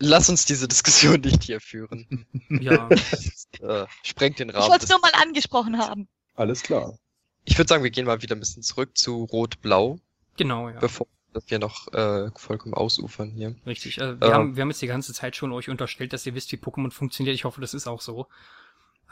[0.01, 2.27] Lass uns diese Diskussion nicht hier führen.
[2.51, 2.88] Ja.
[3.61, 4.71] äh, sprengt den Ich Rahmen.
[4.71, 6.09] wollte es nur mal angesprochen haben.
[6.35, 6.99] Alles klar.
[7.44, 9.98] Ich würde sagen, wir gehen mal wieder ein bisschen zurück zu Rot-Blau,
[10.37, 10.78] genau, ja.
[10.78, 11.07] bevor
[11.46, 13.57] wir noch äh, vollkommen ausufern hier.
[13.66, 13.98] Richtig.
[13.98, 14.35] Äh, wir, Ja.
[14.35, 16.90] haben, wir haben jetzt die ganze Zeit schon euch unterstellt, dass ihr wisst, wie Pokémon
[16.90, 17.35] funktioniert.
[17.35, 18.26] Ich hoffe, das ist auch so.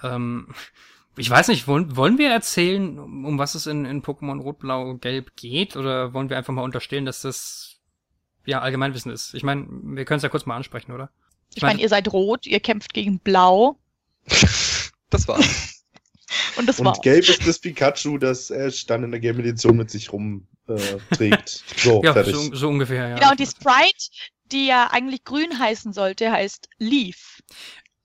[0.03, 0.49] Ähm,
[1.17, 4.95] ich weiß nicht, wollen, wollen wir erzählen, um was es in, in Pokémon Rot, Blau,
[4.95, 5.77] Gelb geht?
[5.77, 7.81] Oder wollen wir einfach mal unterstellen, dass das
[8.45, 9.35] ja Allgemeinwissen ist?
[9.35, 11.11] Ich meine, wir können es ja kurz mal ansprechen, oder?
[11.55, 13.79] Ich meine, ihr seid rot, ihr kämpft gegen blau
[15.11, 15.80] das war's.
[16.57, 19.91] Und das Und gelb ist das Pikachu, das Ash dann in der Game Edition mit
[19.91, 20.49] sich rumträgt.
[20.69, 21.65] Äh, trägt.
[21.77, 22.35] so, ja, fertig.
[22.35, 23.15] so, so ungefähr, ja.
[23.17, 24.11] Genau, und die Sprite,
[24.53, 27.41] die ja eigentlich grün heißen sollte, heißt Leaf.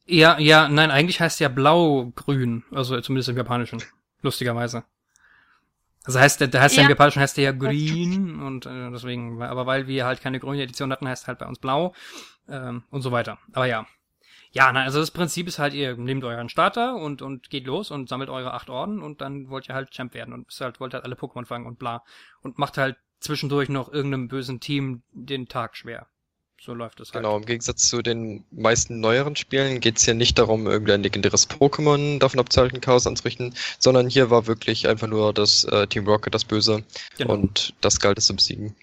[0.07, 3.81] Ja, ja, nein, eigentlich heißt ja Blau-Grün, also zumindest im Japanischen,
[4.21, 4.83] lustigerweise.
[6.03, 6.91] Also heißt der, der heißt ja, im Ja.
[6.91, 10.91] Japanischen heißt der ja Green und äh, deswegen, aber weil wir halt keine grüne Edition
[10.91, 11.95] hatten, heißt halt bei uns Blau
[12.47, 13.39] ähm, und so weiter.
[13.53, 13.87] Aber ja.
[14.55, 17.91] Ja, nein, also das Prinzip ist halt, ihr nehmt euren Starter und, und geht los
[17.91, 20.79] und sammelt eure acht Orden und dann wollt ihr halt Champ werden und bist halt,
[20.79, 22.03] wollt halt alle Pokémon fangen und bla.
[22.41, 26.07] Und macht halt zwischendurch noch irgendeinem bösen Team den Tag schwer.
[26.61, 27.23] So läuft es halt.
[27.23, 32.19] Genau, im Gegensatz zu den meisten neueren Spielen geht's hier nicht darum, irgendein legendäres Pokémon
[32.19, 36.45] davon abzuhalten, Chaos anzurichten, sondern hier war wirklich einfach nur das äh, Team Rocket das
[36.45, 36.85] Böse
[37.17, 37.33] Genau.
[37.33, 38.73] und das galt es zu besiegen.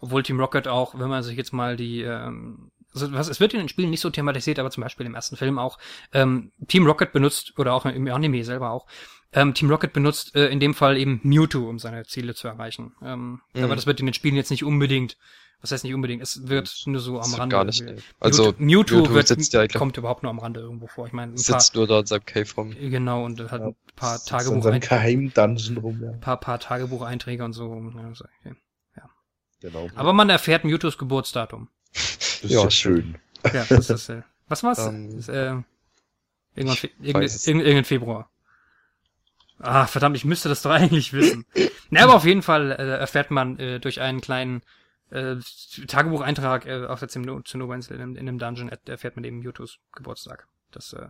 [0.00, 3.52] Obwohl Team Rocket auch, wenn man sich jetzt mal die, ähm, also was, es wird
[3.54, 5.78] in den Spielen nicht so thematisiert, aber zum Beispiel im ersten Film auch,
[6.12, 8.86] ähm, Team Rocket benutzt, oder auch im Anime selber auch,
[9.32, 12.92] ähm, Team Rocket benutzt äh, in dem Fall eben Mewtwo, um seine Ziele zu erreichen.
[13.02, 13.64] Ähm, Mhm.
[13.64, 15.16] Aber das wird in den Spielen jetzt nicht unbedingt,
[15.60, 17.56] was heißt nicht unbedingt, es wird nur so am wird Rande.
[17.56, 17.80] gar nicht.
[17.82, 21.06] Mewtwo, Also Mewtwo, Mewtwo wird, sitzt ja eigentlich- kommt überhaupt nur am Rande irgendwo vor.
[21.06, 22.70] Ich meine, ein paar, sitzt nur da in seinem Cave rum.
[22.78, 26.12] genau, und hat Ja, ein paar Tagebuch seinem Geheim-Dungeon rum, ja.
[26.20, 27.74] paar, paar Tagebucheinträge und so.
[27.96, 28.54] Ja, so, okay.
[29.60, 29.88] Genau.
[29.94, 31.68] Aber man erfährt Mewtwos Geburtsdatum.
[31.94, 33.16] Das ist ja, ja schön.
[33.52, 34.78] Ja, das ist, äh, was war's?
[34.86, 35.54] Ähm, Das, äh,
[36.54, 38.30] irgendwann, Fe ich irgend, irgendein Februar.
[39.58, 41.46] Ah, verdammt, ich müsste das doch eigentlich wissen.
[41.90, 44.62] Na, aber auf jeden Fall äh, erfährt man äh, durch einen kleinen
[45.10, 45.36] äh,
[45.86, 49.78] Tagebucheintrag äh, auf der Zinnoberinsel in, einem- in einem Dungeon er- erfährt man eben Mewtwo's
[49.94, 50.48] Geburtstag.
[50.72, 51.06] Das äh,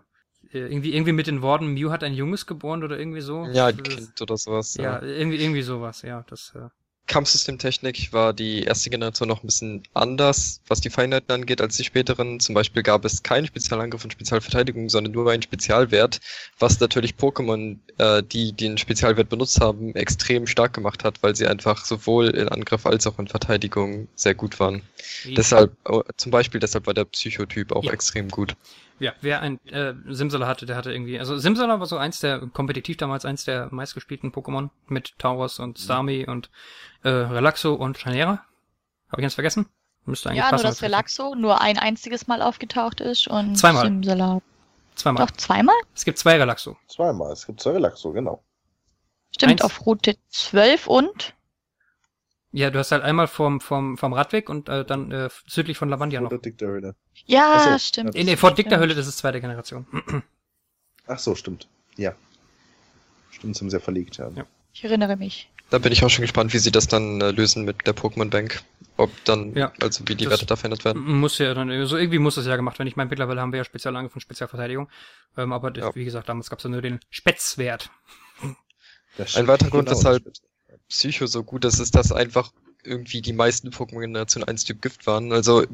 [0.53, 3.47] äh, irgendwie irgendwie mit den Worten Mew hat ein Junges geboren oder irgendwie so.
[3.47, 4.75] Ja, ein Das- Kind oder sowas.
[4.77, 6.03] Ja, irgendwie irgendwie sowas.
[6.03, 6.53] Ja, das.
[6.55, 6.69] Äh,
[7.15, 11.85] Kampfsystemtechnik war die erste Generation noch ein bisschen anders, was die Feinheiten angeht, als die
[11.85, 12.41] späteren.
[12.41, 16.19] Zum Beispiel gab es keinen Spezialangriff und Spezialverteidigung, sondern nur einen Spezialwert,
[16.59, 21.47] was natürlich Pokémon, äh, die den Spezialwert benutzt haben, extrem stark gemacht hat, weil sie
[21.47, 24.83] einfach sowohl in Angriff als auch in Verteidigung sehr gut waren.
[25.25, 27.93] Deshalb, äh, zum Beispiel deshalb war der Psychotyp auch Ja.
[27.93, 28.57] extrem gut.
[29.01, 32.41] Ja, wer ein äh, Simsala hatte, der hatte irgendwie, also Simsala war so eins der,
[32.53, 36.51] kompetitiv damals eins der meistgespielten Pokémon mit Tauros und Starmie und
[37.03, 38.45] äh, Relaxo und Chanera.
[39.11, 39.67] Habe ich jetzt vergessen?
[40.05, 43.87] Müsste eigentlich Ja, nur dass Relaxo nur ein einziges Mal aufgetaucht ist und Zweimal.
[43.87, 44.41] Simsala.
[44.95, 45.27] Zweimal.
[45.27, 45.75] Doch, zweimal?
[45.95, 46.77] Es gibt zwei Relaxo.
[46.89, 47.33] Zweimal.
[47.33, 48.45] Es gibt zwei Relaxo, genau.
[49.33, 49.63] Stimmt, Eins.
[49.63, 51.35] auf Route 12 und?
[52.57, 55.89] Ja, du hast halt einmal vom, vom, vom Radweg und äh, dann äh, südlich von
[55.89, 56.31] Lavandia noch.
[56.41, 56.95] Dick der Höhle.
[57.27, 58.15] Ja, so, stimmt.
[58.15, 58.21] ja.
[58.21, 59.87] In der Fort Dick der Höhle, das ist zweite Generation.
[61.09, 61.67] Ach so, stimmt.
[61.97, 62.15] Ja.
[63.33, 64.31] Stimmt, sind sehr verlegt, ja.
[64.37, 64.47] Ja.
[64.73, 65.51] Ich erinnere mich.
[65.71, 68.31] Da bin ich auch schon gespannt, wie sie das dann äh, lösen mit der Pokémon
[68.31, 68.63] Bank.
[68.97, 71.03] Ob dann, Ja, also wie die Werte da verändert werden.
[71.03, 72.87] Muss ja dann, so irgendwie muss das ja gemacht werden.
[72.89, 74.89] Ich meine, mittlerweile haben wir ja Spezialangriff und Spezialverteidigung.
[75.37, 75.95] Ähm, aber das, Ja.
[75.97, 77.91] wie gesagt, damals gab es ja nur den Spätzwert.
[79.35, 80.41] Ein weiterer Grund, genau, weshalb stimmt.
[80.89, 82.53] Psycho so gut ist, ist, dass einfach
[82.85, 85.33] irgendwie die meisten Pokémon Generation 1 Typ Gift waren.
[85.33, 85.65] Also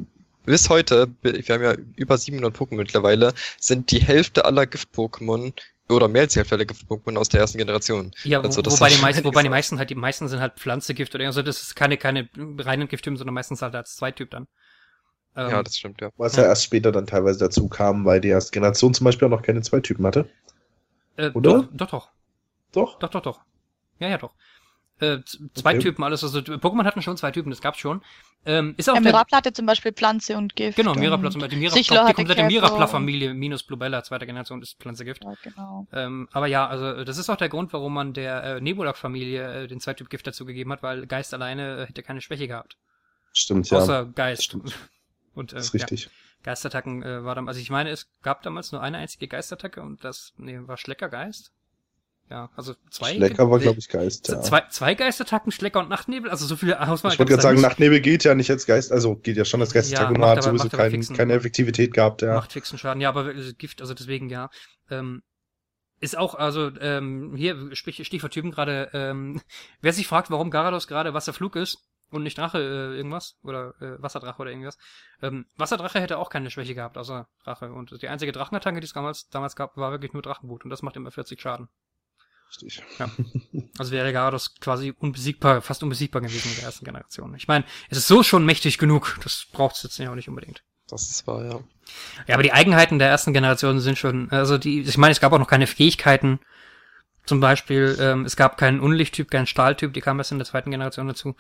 [0.44, 5.53] bis heute, wir haben ja über 700 Pokémon mittlerweile, sind die Hälfte aller Gift-Pokémon
[5.88, 8.12] oder mehr als die Hälfte aller Gift-Pokémon aus der ersten Generation.
[8.23, 10.59] Ja, wo, Also das wobei, die meisten, wobei die meisten halt, die meisten sind halt
[10.59, 14.47] Pflanzegift oder also das ist keine, keine reinen Gifttypen, sondern meistens halt als Zweityp dann.
[15.37, 16.11] Ähm, Ja, das stimmt, ja.
[16.16, 19.30] Was ja erst später dann teilweise dazu kam, weil die erste Generation zum Beispiel auch
[19.30, 20.28] noch keine zwei Typen hatte.
[21.16, 21.53] äh, oder?
[21.53, 22.12] Doch, doch, doch,
[22.72, 22.99] Doch?
[22.99, 23.41] doch, doch, doch.
[24.01, 24.35] Ja, ja, doch.
[25.01, 25.18] Äh,
[25.55, 25.78] zwei Okay.
[25.78, 28.03] Typen, alles, also Pokémon hatten schon zwei Typen, das gab's schon.
[28.44, 30.76] Ähm, ist auch Der der, Mirapla hatte zum Beispiel Pflanze und Gift.
[30.76, 34.78] genau, Mirapla zum Beispiel, die, Mira, Sichlo die komplette Mirapla-Familie minus Blubella, zweite Generation, ist
[34.78, 35.24] Pflanzegift.
[35.24, 35.86] Ja, genau.
[35.92, 39.68] Ähm, aber ja, also das ist auch der Grund, warum man der äh, Nebulak-Familie äh,
[39.68, 42.76] den Zweityp Gift dazu gegeben hat, weil Geist alleine äh, hätte keine Schwäche gehabt.
[43.32, 43.78] Stimmt, ja.
[43.78, 44.44] Außer Geist.
[44.44, 44.74] stimmt.
[45.34, 45.86] Und, äh, das ist ja.
[45.86, 46.11] richtig.
[46.42, 50.03] Geistattacken äh, war dann, also ich meine, es gab damals nur eine einzige Geistattacke und
[50.05, 51.53] das, nee, war Schleckergeist.
[52.31, 53.14] Ja, also zwei.
[53.14, 54.28] Schlecker war, glaube ich, Geist.
[54.28, 54.41] Ja.
[54.41, 57.12] Zwei, zwei Geistattacken, Schlecker und Nachtnebel, also so viele Auswahl.
[57.12, 59.72] Ich wollte gerade sagen, Nachtnebel geht ja nicht als Geist, also geht ja schon als
[59.72, 62.35] Geistattacke, Ja, macht hat sowieso kein, fixen- keine Effektivität gehabt, ja.
[62.35, 64.49] Macht fixen Schaden, ja, aber Gift, also deswegen ja.
[64.91, 65.22] Ähm,
[65.99, 69.41] ist auch, also ähm, hier sprich, Stichwort Typen gerade, ähm,
[69.81, 71.78] wer sich fragt, warum Garados gerade Wasserflug ist
[72.11, 74.78] und nicht Drache äh, irgendwas oder äh, Wasserdrache oder irgendwas.
[75.20, 77.72] Ähm, Wasserdrache hätte auch keine Schwäche gehabt, außer Drache.
[77.72, 80.83] Und die einzige Drachenattacke, die es damals, damals gab, war wirklich nur Drachenwut und das
[80.83, 81.68] macht immer 40 Schaden.
[82.51, 82.82] Richtig.
[83.78, 87.34] Also wäre Garados quasi unbesiegbar, fast unbesiegbar gewesen in der ersten Generation.
[87.36, 90.28] Ich meine, es ist so schon mächtig genug, das braucht es jetzt ja auch nicht
[90.28, 90.62] unbedingt.
[90.88, 91.61] Das ist wahr, ja.
[92.26, 95.32] Ja, aber die Eigenheiten der ersten Generation sind schon, also die, ich meine, es gab
[95.32, 96.40] auch noch keine Fähigkeiten.
[97.26, 100.70] Zum Beispiel, ähm, es gab keinen Unlichttyp, keinen Stahltyp, die kamen erst in der zweiten
[100.72, 101.36] Generation dazu.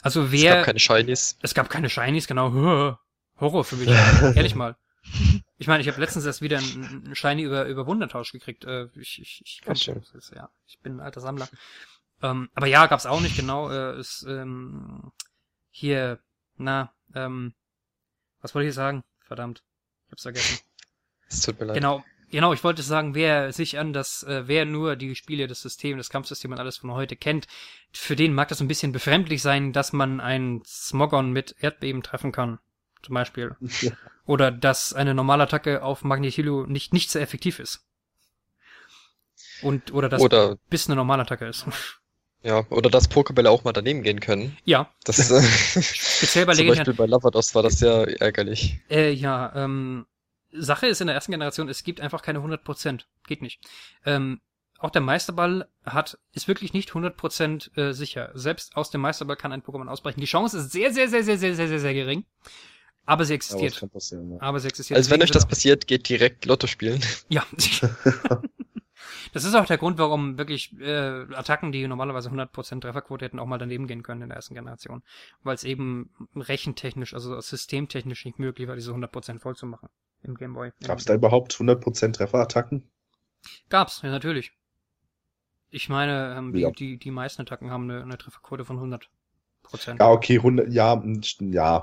[0.00, 1.36] Also Es wer, gab keine Shinies.
[1.42, 2.52] es gab keine Shinies, genau,
[3.40, 4.76] Horror für mich, ehrlich mal.
[5.56, 8.64] Ich meine, ich habe letztens erst wieder einen Shiny über, über Wundertausch gekriegt.
[8.64, 11.48] Äh, ich, ich, ich, das ist, ja, ich bin ein alter Sammler.
[12.22, 13.70] Ähm, aber ja, gab's auch nicht genau.
[13.70, 15.12] Äh, ist, ähm,
[15.70, 16.18] hier,
[16.56, 17.54] na, ähm,
[18.40, 19.04] was wollte ich sagen?
[19.20, 19.62] Verdammt,
[20.06, 20.58] ich hab's vergessen.
[21.28, 21.76] Es tut mir leid.
[21.76, 25.62] Genau, genau, ich wollte sagen, wer sich an das, äh, wer nur die Spiele, das
[25.62, 27.46] System, das Kampfsystem und alles von heute kennt,
[27.92, 32.32] für den mag das ein bisschen befremdlich sein, dass man einen Smogon mit Erdbeben treffen
[32.32, 32.58] kann.
[33.04, 33.56] Zum Beispiel.
[33.80, 33.92] Ja.
[34.26, 37.84] Oder dass eine normale Attacke auf Magnetilo nicht, nicht sehr effektiv ist.
[39.62, 41.66] Und, oder dass Oder, bis eine normale Attacke ist.
[42.42, 44.56] ja, oder dass Pokébälle auch mal daneben gehen können.
[44.64, 45.42] ja, Das, äh,
[45.82, 48.80] speziell bei zum Beispiel bei Lavados war das sehr ärgerlich.
[48.90, 50.06] Äh, ja, ähm,
[50.52, 53.02] Sache ist in der ersten Generation, es gibt einfach keine 100%.
[53.26, 53.60] Geht nicht.
[54.04, 54.40] Ähm,
[54.78, 58.30] auch der Meisterball hat, ist wirklich nicht 100% äh, sicher.
[58.34, 60.20] Selbst aus dem Meisterball kann ein Pokémon ausbrechen.
[60.20, 62.24] Die Chance ist sehr, sehr, sehr, sehr, sehr, sehr, sehr, sehr gering.
[63.06, 63.92] Aber sie Aber existiert.
[63.92, 64.40] passieren, ja.
[64.40, 64.96] Aber sie existiert.
[64.96, 67.00] Also wenn euch das passiert, geht direkt Lotto spielen.
[67.28, 67.44] Ja.
[69.32, 73.46] das ist auch der Grund, warum wirklich äh, Attacken, die normalerweise 100% Trefferquote hätten, auch
[73.46, 75.02] mal daneben gehen können in der ersten Generation.
[75.42, 79.88] Weil es eben rechentechnisch, also systemtechnisch nicht möglich war, diese 100% voll zu machen
[80.22, 80.72] im Gameboy.
[80.84, 82.88] Gab es da überhaupt 100% Trefferattacken?
[83.68, 84.52] Gab's, ja, natürlich.
[85.68, 86.70] Ich meine, ähm, die, Ja.
[86.70, 89.10] die, die meisten Attacken haben eine, eine Trefferquote von 100
[89.64, 89.98] Prozent.
[90.00, 91.02] Ja, okay, 100, ja,
[91.40, 91.82] ja.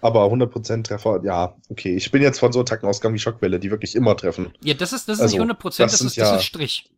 [0.00, 1.96] Aber 100% Treffer, ja, okay.
[1.96, 4.52] Ich bin jetzt von so Attacken ausgegangen wie Schockwelle, die wirklich immer treffen.
[4.62, 6.44] Ja, das ist, das ist Also, nicht 100 Prozent, das das, ist, das ja- ist
[6.44, 6.90] Strich.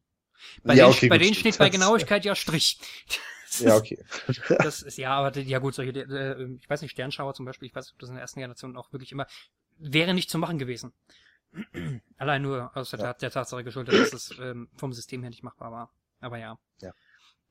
[0.62, 2.78] Bei, Ja, denen, okay, bei gut, denen steht bei das- Genauigkeit ja Strich.
[3.50, 4.04] Das Ja, ist- okay.
[4.64, 7.74] Das ist, ja, aber ja gut, solche, äh, ich weiß nicht, Sternschauer zum Beispiel, ich
[7.74, 9.26] weiß nicht, ob das in der ersten Generation auch wirklich immer,
[9.78, 10.92] wäre nicht zu machen gewesen.
[12.18, 13.12] Allein nur aus der, Ja.
[13.14, 15.90] Der Tatsache geschuldet, dass es ähm, vom System her nicht machbar war.
[16.20, 16.58] Aber ja.
[16.80, 16.92] Ja.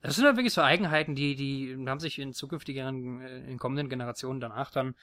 [0.04, 3.90] Das sind halt wirklich so Eigenheiten, die, die haben sich in zukünftigeren, äh, in kommenden
[3.90, 4.96] Generationen danach dann,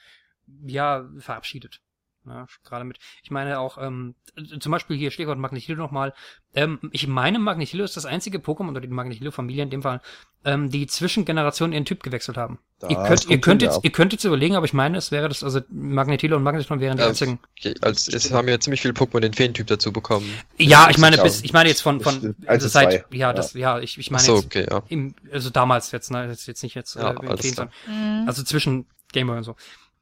[0.63, 1.81] ja, verabschiedet.
[2.27, 6.13] Ja, gerade mit, ich meine auch, ähm, äh, zum Beispiel hier Stichwort Magnetilo nochmal.
[6.53, 10.01] Ähm, ich meine, Magnetilo ist das einzige Pokémon oder die Magnetilo-Familie in dem Fall,
[10.45, 12.59] ähm, die zwischen Generationen ihren Typ gewechselt haben.
[12.79, 13.81] Da ihr könnt, ihr könnt jetzt, ja.
[13.83, 16.97] ihr könnt jetzt überlegen, aber ich meine, es wäre das, also Magnetilo und Magnetron wären
[16.97, 17.39] die Ja, einzigen.
[17.57, 20.31] Okay, als, es haben ja ziemlich viele Pokémon den Feentyp dazu bekommen.
[20.57, 21.23] Ja, ich meine, Ja.
[21.23, 24.35] bis, ich meine jetzt von, von, also seit, ja, das, ja, ich, ich meine so,
[24.35, 24.83] jetzt, okay, ja.
[24.89, 28.27] im, also damals jetzt, ne, jetzt, jetzt nicht jetzt, Ja, äh, Feen, sondern, Mhm.
[28.27, 29.55] also zwischen Gameboy und so.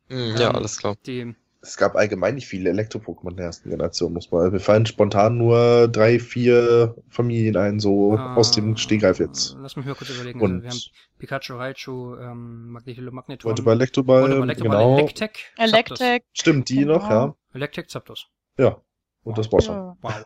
[0.09, 0.97] Hm, ja, Ähm, alles klar.
[1.05, 4.53] Die, Es gab allgemein nicht viele Elektro-Pokémon in der ersten Generation, muss man.
[4.53, 9.57] Wir fallen spontan nur drei, vier Familien ein, so aus dem Stegreif jetzt.
[9.59, 10.39] Lass mich mal kurz überlegen.
[10.39, 13.49] Und also wir haben Pikachu, Raichu, ähm, Magnetilo, Magnetron.
[13.49, 14.97] wollte bei Elektroball, Warte mal, Elektroball, genau.
[14.99, 15.53] Electek.
[15.57, 16.23] Electric.
[16.31, 16.93] Stimmt, die Genau.
[16.93, 17.35] noch, ja.
[17.53, 18.27] Electek, Zapdos.
[18.57, 18.81] Ja.
[19.23, 19.75] Und das war's schon.
[19.75, 19.97] Ja.
[20.01, 20.25] Wow.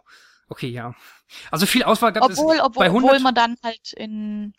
[0.50, 0.94] Okay, ja.
[1.50, 3.10] Also viel Auswahl gab Obwohl, es obwohl, bei 100.
[3.10, 4.54] obwohl man dann halt in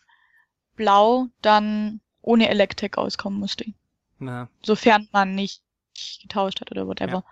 [0.75, 3.65] Blau dann ohne Electric auskommen musste.
[4.19, 5.61] Na, Sofern man nicht
[6.21, 7.23] getauscht hat oder whatever.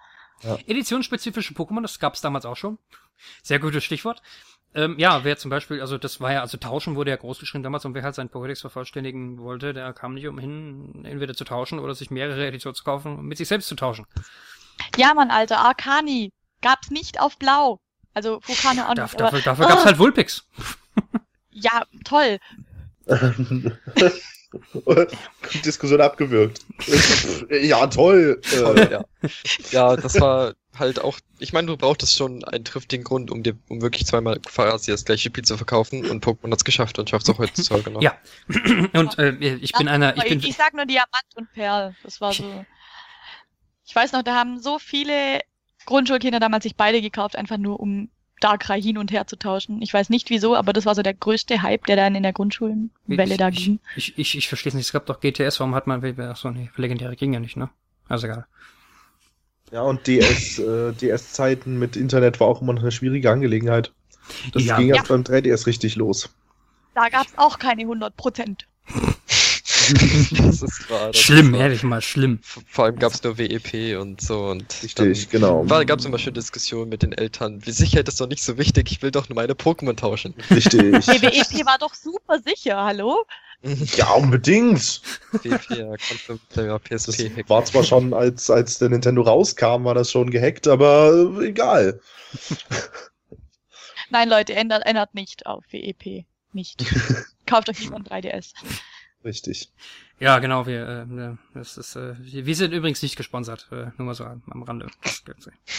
[0.67, 2.77] Editionsspezifische Pokémon, das gab es damals auch schon.
[3.41, 4.21] Sehr gutes Stichwort.
[4.75, 7.63] Ähm, ja, wer zum Beispiel, also das war ja, also tauschen wurde ja groß geschrieben
[7.63, 11.77] damals und wer halt seinen Pokédex vervollständigen wollte, der kam nicht umhin, entweder zu tauschen
[11.77, 14.07] oder sich mehrere Editionen zu kaufen und mit sich selbst zu tauschen.
[14.97, 17.79] Ja, Mann, Alter, Arcani gab's nicht auf Blau.
[18.15, 19.19] Also Vulkane auch nicht.
[19.19, 20.47] Dafür dafür gab's halt Vulpix.
[21.51, 22.39] ja, toll.
[25.65, 26.65] Diskussion abgewürgt.
[27.49, 28.41] ja, toll.
[28.41, 29.05] Toll, Äh, ja.
[29.71, 33.55] ja, das war halt auch, ich meine, du brauchtest schon einen triftigen Grund, um dir,
[33.69, 37.27] um wirklich zweimal Farasi das gleiche Spiel zu verkaufen und Pokémon hat's geschafft und schafft
[37.27, 38.01] es auch heutzutage noch.
[38.01, 38.17] Ja.
[38.93, 41.95] Und äh, ich bin einer, ich Aber bin, ich, ich sag nur Diamant und Perl.
[42.03, 42.65] Das war so.
[43.85, 45.41] Ich weiß noch, da haben so viele
[45.85, 48.09] Grundschulkinder damals sich beide gekauft, einfach nur um
[48.39, 49.81] Darkrai hin und her zu tauschen.
[49.81, 52.33] Ich weiß nicht wieso, aber das war so der größte Hype, der dann in der
[52.33, 53.79] Grundschulenwelle da ging.
[53.95, 54.87] ich, ich, ich, verstehe es nicht.
[54.87, 57.69] Es gab doch GTS, warum hat man, ach so, nee, legendäre ging ja nicht, ne?
[58.09, 58.45] Also egal.
[59.71, 63.93] ja, und DS, äh, DS-Zeiten mit Internet war auch immer noch eine schwierige Angelegenheit.
[64.53, 64.77] Das Ja.
[64.77, 64.95] ging Ja.
[64.97, 66.29] erst beim 3DS richtig los.
[66.95, 68.67] Da gab's auch keine 100 Prozent.
[70.37, 71.61] Das ist das Schlimm, wahr.
[71.61, 72.39] ehrlich mal, schlimm.
[72.41, 75.67] Vor allem gab's nur WEP und so und Richtig, genau.
[75.69, 77.65] War, gab's immer schön Diskussionen mit den Eltern.
[77.65, 80.33] Wie Sicherheit ist doch nicht so wichtig, ich will doch nur meine Pokémon tauschen.
[80.49, 80.79] Richtig.
[81.05, 83.25] BWEP war doch super sicher, hallo?
[83.97, 85.01] ja, unbedingt.
[85.31, 87.35] WEP, PSP.
[87.35, 87.49] Hack.
[87.49, 91.99] war zwar schon, als, als der Nintendo rauskam, war das schon gehackt, aber egal.
[94.09, 96.25] Nein, Leute, ändert, ändert nicht auf WEP.
[96.51, 96.85] Nicht.
[97.45, 98.53] Kauft euch lieber ein 3DS.
[99.23, 99.71] Richtig.
[100.19, 104.13] Ja, genau, wir, äh, das ist, äh, wir sind übrigens nicht gesponsert, äh, nur mal
[104.13, 104.87] so am, am Rande.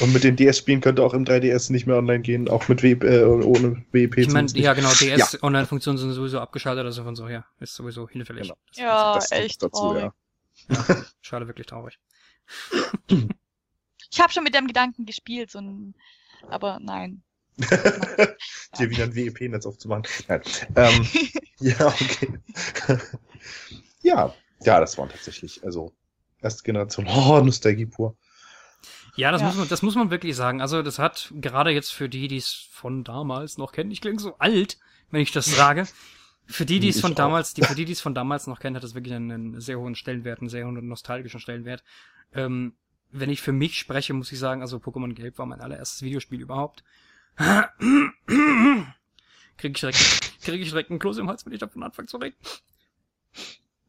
[0.00, 3.04] Und mit den DS-Spielen könnte auch im 3DS nicht mehr online gehen, auch mit WP,
[3.04, 4.18] äh, ohne WP.
[4.22, 8.08] Ich meine, zumindest ja genau, DS-Online-Funktionen sind sowieso abgeschaltet, also von so, ja, ist sowieso
[8.08, 8.42] hinfällig.
[8.44, 8.56] Genau.
[8.68, 10.02] Das- Ja, Das echt dazu, traurig.
[10.02, 10.14] ja.
[10.88, 11.98] ja, schade, wirklich traurig.
[14.10, 15.94] Ich habe schon mit dem Gedanken gespielt, so ein,
[16.48, 17.22] aber nein.
[18.78, 20.04] Dir wieder ein WEP-Netz aufzumachen.
[20.28, 20.42] Nein.
[20.76, 21.06] Ähm,
[21.60, 22.28] ja, okay.
[24.02, 25.92] ja, ja, das waren tatsächlich, also
[26.40, 28.16] erste Generation, oh, Nostalgie pur.
[29.16, 29.48] Ja, das Ja.
[29.48, 30.60] muss man, das muss man wirklich sagen.
[30.60, 34.18] Also das hat gerade jetzt für die, die es von damals noch kennen, ich klinge
[34.18, 34.78] so alt,
[35.10, 35.86] wenn ich das sage.
[36.46, 37.16] Für die, die es von auch.
[37.16, 39.60] damals, die, für die, die es von damals noch kennen, hat das wirklich einen, einen
[39.60, 41.82] sehr hohen Stellenwert, einen sehr hohen nostalgischen Stellenwert.
[42.34, 42.74] Ähm,
[43.10, 46.40] wenn ich für mich spreche, muss ich sagen, also Pokémon Gelb war mein allererstes Videospiel
[46.40, 46.82] überhaupt.
[49.56, 52.16] Krieg ich direkt, krieg ich direkt einen Kloß im Hals, wenn ich davon anfange zu
[52.18, 52.36] reden.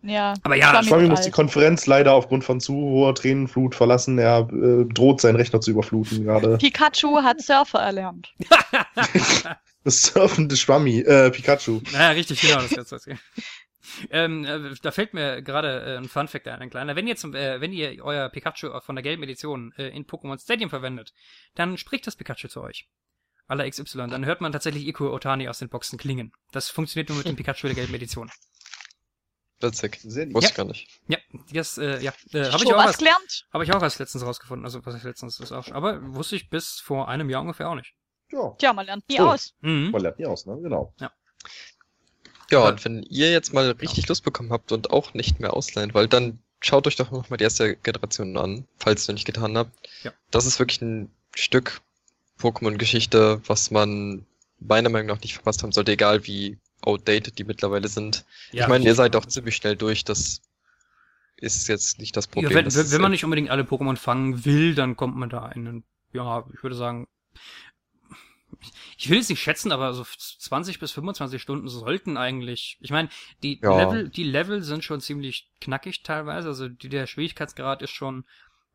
[0.05, 0.35] Ja.
[0.43, 1.31] Aber ja, Schwami muss die.
[1.31, 4.19] Konferenz leider aufgrund von zu hoher Tränenflut verlassen.
[4.19, 6.57] Er äh, droht, seinen Rechner zu überfluten gerade.
[6.59, 8.33] Pikachu hat Surfer erlernt.
[9.85, 11.79] Das surfende Schwammi, äh, Pikachu.
[11.93, 13.19] Naja, richtig, genau, das kannst du erzählen.
[14.09, 16.95] Ähm, äh, da fällt mir gerade äh, ein Fun Fact ein, ein kleiner.
[16.95, 20.41] Wenn ihr, zum, äh, wenn ihr euer Pikachu von der gelben Edition äh, in Pokémon
[20.41, 21.13] Stadium verwendet,
[21.53, 22.89] dann spricht das Pikachu zu euch.
[23.47, 24.07] Aller XY.
[24.09, 26.33] Dann hört man tatsächlich Iko Otani aus den Boxen klingen.
[26.51, 28.29] Das funktioniert nur mit dem Pikachu der gelben Edition.
[29.61, 29.99] Witzig.
[30.03, 30.35] Sehr lieb.
[30.35, 30.51] Wusste Ja.
[30.51, 30.87] ich gar nicht.
[31.07, 31.17] Ja,
[31.53, 33.47] das, äh, ja, äh, habe ich Schon auch was erst, gelernt?
[33.53, 34.65] habe ich auch erst letztens rausgefunden.
[34.65, 37.75] Also, was ich letztens ist auch, aber wusste ich bis vor einem Jahr ungefähr auch
[37.75, 37.93] nicht.
[38.31, 39.27] Ja, Tja, man lernt nie Oh.
[39.27, 39.53] aus.
[39.61, 39.91] Mhm.
[39.91, 40.57] man lernt nie aus, ne?
[40.61, 40.93] Genau.
[40.99, 45.53] Ja, Aber- und wenn ihr jetzt mal richtig Lust bekommen habt und auch nicht mehr
[45.53, 49.25] ausleihen wollt, dann schaut euch doch nochmal die erste Generation an, falls ihr noch nicht
[49.25, 49.71] getan habt.
[50.03, 50.11] Ja.
[50.31, 51.81] Das ist wirklich ein Stück
[52.39, 54.25] Pokémon-Geschichte, was man
[54.59, 58.25] meiner Meinung nach nicht verpasst haben sollte, egal wie outdated die mittlerweile sind.
[58.51, 60.41] Ja, ich meine, ihr seid auch ziemlich schnell durch, das
[61.37, 62.51] ist jetzt nicht das Problem.
[62.51, 65.29] Ja, wenn, das wenn, man echt- nicht unbedingt alle Pokémon fangen will, dann kommt man
[65.29, 65.83] da in, einen-
[66.13, 67.07] ja, ich würde sagen,
[68.97, 73.09] ich will es nicht schätzen, aber so 20 bis 25 Stunden sollten eigentlich, ich meine,
[73.43, 73.77] die Ja.
[73.77, 78.23] Level, die Level sind schon ziemlich knackig teilweise, also die, der Schwierigkeitsgrad ist schon,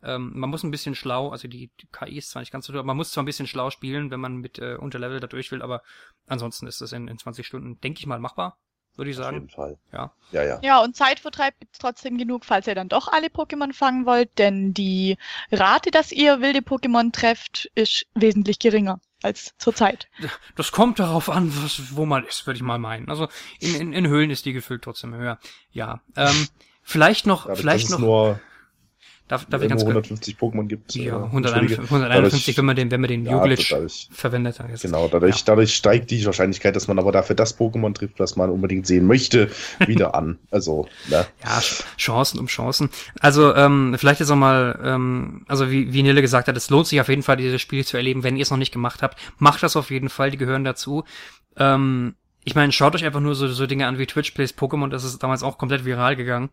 [0.03, 2.73] ähm, man muss ein bisschen schlau, also die, die KI ist zwar nicht ganz so,
[2.73, 5.51] aber man muss zwar ein bisschen schlau spielen, wenn man mit äh, Unterlevel da durch
[5.53, 5.83] will, aber
[6.27, 8.57] ansonsten ist das in, in 20 Stunden, denke ich mal, machbar,
[8.97, 9.37] würde ich Auf sagen.
[9.37, 9.79] jeden Fall.
[9.93, 10.13] Ja.
[10.33, 10.61] Ja, ja.
[10.63, 14.73] Ja, und Zeitvertreib gibt's trotzdem genug, falls ihr dann doch alle Pokémon fangen wollt, denn
[14.73, 15.17] die
[15.53, 20.09] Rate, dass ihr wilde Pokémon trefft, ist wesentlich geringer als zurzeit.
[20.57, 23.11] Das kommt darauf an, was, wo man ist, würde ich mal meinen.
[23.11, 23.29] Also
[23.59, 25.39] in, in, in Höhlen ist die gefüllt trotzdem höher.
[25.73, 26.01] Ja.
[26.17, 26.49] Ähm,
[26.83, 28.39] vielleicht noch, Dadurch, vielleicht noch,
[29.31, 30.07] darf, darf äh, ich ganz nur kurz.
[30.07, 30.95] 150 Pokémon gibt.
[30.95, 31.83] Ja, äh, 151, Entschuldige.
[31.91, 34.61] 151 Dadurch- wenn man den, wenn man den Ja, Juglitch dadurch, verwendet.
[34.73, 35.43] es- genau, dadurch, Ja.
[35.47, 39.07] dadurch steigt die Wahrscheinlichkeit, dass man aber dafür das Pokémon trifft, was man unbedingt sehen
[39.07, 39.51] möchte,
[39.87, 40.39] wieder an.
[40.51, 41.27] Also, ne?
[41.43, 42.91] Ja, Ch- Chancen um Chancen.
[43.21, 47.01] Also, ähm, vielleicht jetzt nochmal, ähm, also wie, wie Nille gesagt hat, es lohnt sich
[47.01, 49.19] auf jeden Fall, dieses Spiel zu erleben, wenn ihr es noch nicht gemacht habt.
[49.39, 51.05] Macht das auf jeden Fall, die gehören dazu.
[51.57, 52.15] Ähm,
[52.45, 55.05] ich meine, schaut euch einfach nur so, so Dinge an wie Twitch Plays Pokémon, das
[55.05, 56.49] ist damals auch komplett viral gegangen.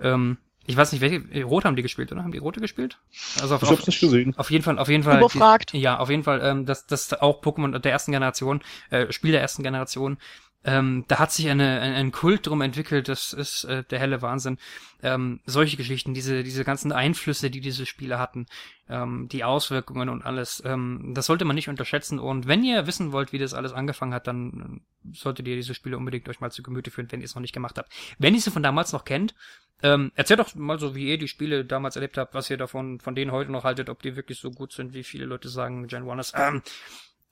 [0.00, 2.22] Ähm, ich weiß nicht, welche, Rot haben die gespielt, oder?
[2.22, 2.98] Haben die Rote gespielt?
[3.40, 4.34] Also auf, Ich hab's nicht gesehen.
[4.36, 5.18] auf jeden Fall, auf jeden Fall.
[5.18, 5.72] Überfragt.
[5.72, 9.12] Die, ja, auf jeden Fall, ähm, das, das ist auch Pokémon der ersten Generation, äh,
[9.12, 10.18] Spiel der ersten Generation.
[10.66, 14.20] Ähm, da hat sich eine, ein, ein Kult drum entwickelt, das ist äh, der helle
[14.20, 14.58] Wahnsinn.
[15.00, 18.46] Ähm, solche Geschichten, diese, diese ganzen Einflüsse, die diese Spiele hatten,
[18.88, 22.18] ähm, die Auswirkungen und alles, ähm, das sollte man nicht unterschätzen.
[22.18, 25.74] Und wenn ihr wissen wollt, wie das alles angefangen hat, dann äh, solltet ihr diese
[25.74, 27.92] Spiele unbedingt euch mal zu Gemüte führen, wenn ihr es noch nicht gemacht habt.
[28.18, 29.36] Wenn ihr sie von damals noch kennt,
[29.84, 32.98] ähm, erzählt doch mal so, wie ihr die Spiele damals erlebt habt, was ihr davon,
[32.98, 35.86] von denen heute noch haltet, ob die wirklich so gut sind, wie viele Leute sagen,
[35.86, 36.34] Gen 1 ist.
[36.36, 36.62] Ähm,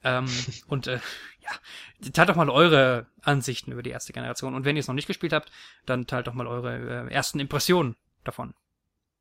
[0.04, 0.26] ähm,
[0.68, 1.00] und äh,
[1.40, 4.54] ja, teilt doch mal eure Ansichten über die erste Generation.
[4.54, 5.50] Und wenn ihr es noch nicht gespielt habt,
[5.86, 8.54] dann teilt doch mal eure äh, ersten Impressionen davon.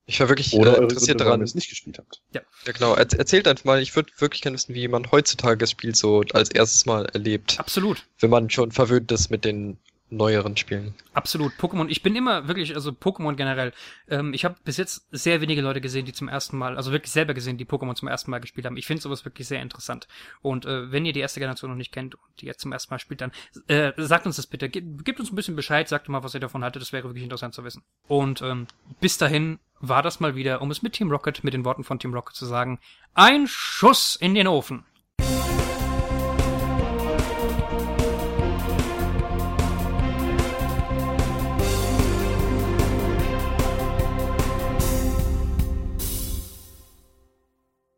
[0.05, 1.39] Ich war wirklich Oder äh, interessiert daran.
[1.39, 2.21] ihr es nicht gespielt habt.
[2.31, 2.93] Ja, genau.
[2.93, 6.23] Er erzählt einfach mal, ich würde wirklich gerne wissen, wie man heutzutage das Spiel so
[6.34, 7.57] als erstes Mal erlebt.
[7.59, 8.03] Absolut.
[8.19, 9.77] Wenn man schon verwöhnt ist mit den
[10.16, 10.93] neueren Spielen.
[11.14, 11.53] Absolut.
[11.53, 13.74] Pokémon, ich bin immer wirklich, also Pokémon generell,
[14.09, 17.11] ähm, ich habe bis jetzt sehr wenige Leute gesehen, die zum ersten Mal, also wirklich
[17.11, 18.78] selber gesehen, die Pokémon zum ersten Mal gespielt haben.
[18.78, 20.07] Ich finde sowas wirklich sehr interessant.
[20.41, 22.93] Und äh, wenn ihr die erste Generation noch nicht kennt und die jetzt zum ersten
[22.93, 23.32] Mal spielt, dann
[23.68, 24.70] äh, sagt uns das bitte.
[24.70, 26.82] Gib, gebt uns ein bisschen Bescheid, sagt mal, was ihr davon haltet.
[26.82, 27.84] Das wäre wirklich interessant zu wissen.
[28.07, 28.68] Und ähm,
[28.99, 31.99] bis dahin war das mal wieder, um es mit Team Rocket, mit den Worten von
[31.99, 32.80] Team Rocket zu sagen,
[33.14, 34.86] ein Schuss in den Ofen.